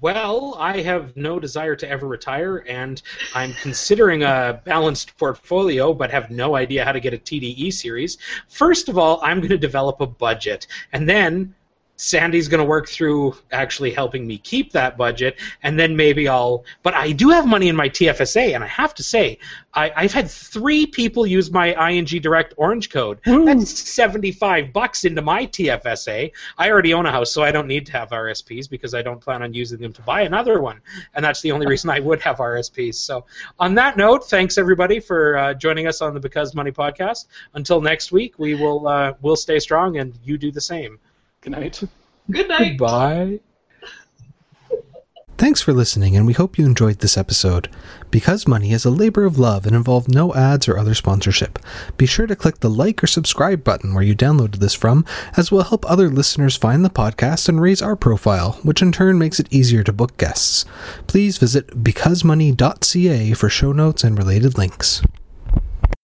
Well, 0.00 0.56
I 0.58 0.80
have 0.80 1.16
no 1.16 1.38
desire 1.38 1.76
to 1.76 1.88
ever 1.88 2.08
retire, 2.08 2.64
and 2.68 3.00
I'm 3.36 3.52
considering 3.52 4.24
a 4.24 4.60
balanced 4.64 5.16
portfolio, 5.16 5.94
but 5.94 6.10
have 6.10 6.28
no 6.28 6.56
idea 6.56 6.84
how 6.84 6.90
to 6.90 6.98
get 6.98 7.14
a 7.14 7.18
TD 7.18 7.54
e-Series. 7.56 8.18
First 8.48 8.88
of 8.88 8.98
all, 8.98 9.20
I'm 9.22 9.38
going 9.38 9.50
to 9.50 9.58
develop 9.58 10.00
a 10.00 10.06
budget, 10.08 10.66
and 10.92 11.08
then 11.08 11.54
Sandy's 11.96 12.48
going 12.48 12.58
to 12.58 12.64
work 12.64 12.88
through 12.88 13.36
actually 13.52 13.92
helping 13.92 14.26
me 14.26 14.38
keep 14.38 14.72
that 14.72 14.96
budget, 14.96 15.38
and 15.62 15.78
then 15.78 15.96
maybe 15.96 16.26
I'll. 16.26 16.64
But 16.82 16.94
I 16.94 17.12
do 17.12 17.30
have 17.30 17.46
money 17.46 17.68
in 17.68 17.76
my 17.76 17.88
TFSA, 17.88 18.54
and 18.54 18.64
I 18.64 18.66
have 18.66 18.94
to 18.94 19.02
say, 19.02 19.38
I, 19.74 20.02
have 20.02 20.12
had 20.12 20.30
three 20.30 20.86
people 20.86 21.26
use 21.26 21.50
my 21.50 21.90
ING 21.90 22.04
Direct 22.04 22.54
Orange 22.56 22.90
code. 22.90 23.20
Ooh. 23.28 23.44
That's 23.44 23.70
seventy-five 23.88 24.72
bucks 24.72 25.04
into 25.04 25.22
my 25.22 25.46
TFSA. 25.46 26.32
I 26.58 26.70
already 26.70 26.92
own 26.92 27.06
a 27.06 27.12
house, 27.12 27.30
so 27.32 27.42
I 27.42 27.52
don't 27.52 27.68
need 27.68 27.86
to 27.86 27.92
have 27.92 28.10
RSPs 28.10 28.68
because 28.68 28.94
I 28.94 29.02
don't 29.02 29.20
plan 29.20 29.42
on 29.42 29.54
using 29.54 29.78
them 29.78 29.92
to 29.92 30.02
buy 30.02 30.22
another 30.22 30.60
one, 30.60 30.80
and 31.14 31.24
that's 31.24 31.40
the 31.40 31.52
only 31.52 31.66
reason 31.66 31.88
I 31.90 32.00
would 32.00 32.20
have 32.22 32.38
RSPs. 32.38 32.96
So, 32.96 33.26
on 33.58 33.74
that 33.74 33.96
note, 33.96 34.28
thanks 34.28 34.58
everybody 34.58 34.98
for 34.98 35.36
uh, 35.36 35.54
joining 35.54 35.86
us 35.86 36.00
on 36.00 36.14
the 36.14 36.20
Because 36.20 36.54
Money 36.54 36.72
podcast. 36.72 37.26
Until 37.54 37.80
next 37.80 38.12
week, 38.12 38.38
we 38.38 38.54
will 38.54 38.88
uh, 38.88 39.12
will 39.20 39.36
stay 39.36 39.58
strong, 39.58 39.98
and 39.98 40.18
you 40.24 40.36
do 40.36 40.50
the 40.50 40.60
same. 40.60 40.98
Good 41.42 41.50
night. 41.50 41.82
Good 42.30 42.48
night. 42.48 42.78
Bye. 42.78 43.40
Thanks 45.38 45.60
for 45.60 45.72
listening, 45.72 46.16
and 46.16 46.24
we 46.24 46.34
hope 46.34 46.56
you 46.56 46.64
enjoyed 46.64 47.00
this 47.00 47.18
episode. 47.18 47.68
Because 48.12 48.46
Money 48.46 48.70
is 48.70 48.84
a 48.84 48.90
labor 48.90 49.24
of 49.24 49.40
love 49.40 49.66
and 49.66 49.74
involved 49.74 50.08
no 50.08 50.32
ads 50.34 50.68
or 50.68 50.78
other 50.78 50.94
sponsorship. 50.94 51.58
Be 51.96 52.06
sure 52.06 52.28
to 52.28 52.36
click 52.36 52.60
the 52.60 52.70
like 52.70 53.02
or 53.02 53.08
subscribe 53.08 53.64
button 53.64 53.92
where 53.92 54.04
you 54.04 54.14
downloaded 54.14 54.56
this 54.56 54.74
from, 54.74 55.04
as 55.36 55.50
will 55.50 55.64
help 55.64 55.84
other 55.90 56.08
listeners 56.08 56.56
find 56.56 56.84
the 56.84 56.90
podcast 56.90 57.48
and 57.48 57.60
raise 57.60 57.82
our 57.82 57.96
profile, 57.96 58.60
which 58.62 58.80
in 58.80 58.92
turn 58.92 59.18
makes 59.18 59.40
it 59.40 59.52
easier 59.52 59.82
to 59.82 59.92
book 59.92 60.16
guests. 60.18 60.64
Please 61.08 61.38
visit 61.38 61.82
becausemoney.ca 61.82 63.32
for 63.32 63.48
show 63.48 63.72
notes 63.72 64.04
and 64.04 64.16
related 64.16 64.56
links. 64.56 65.02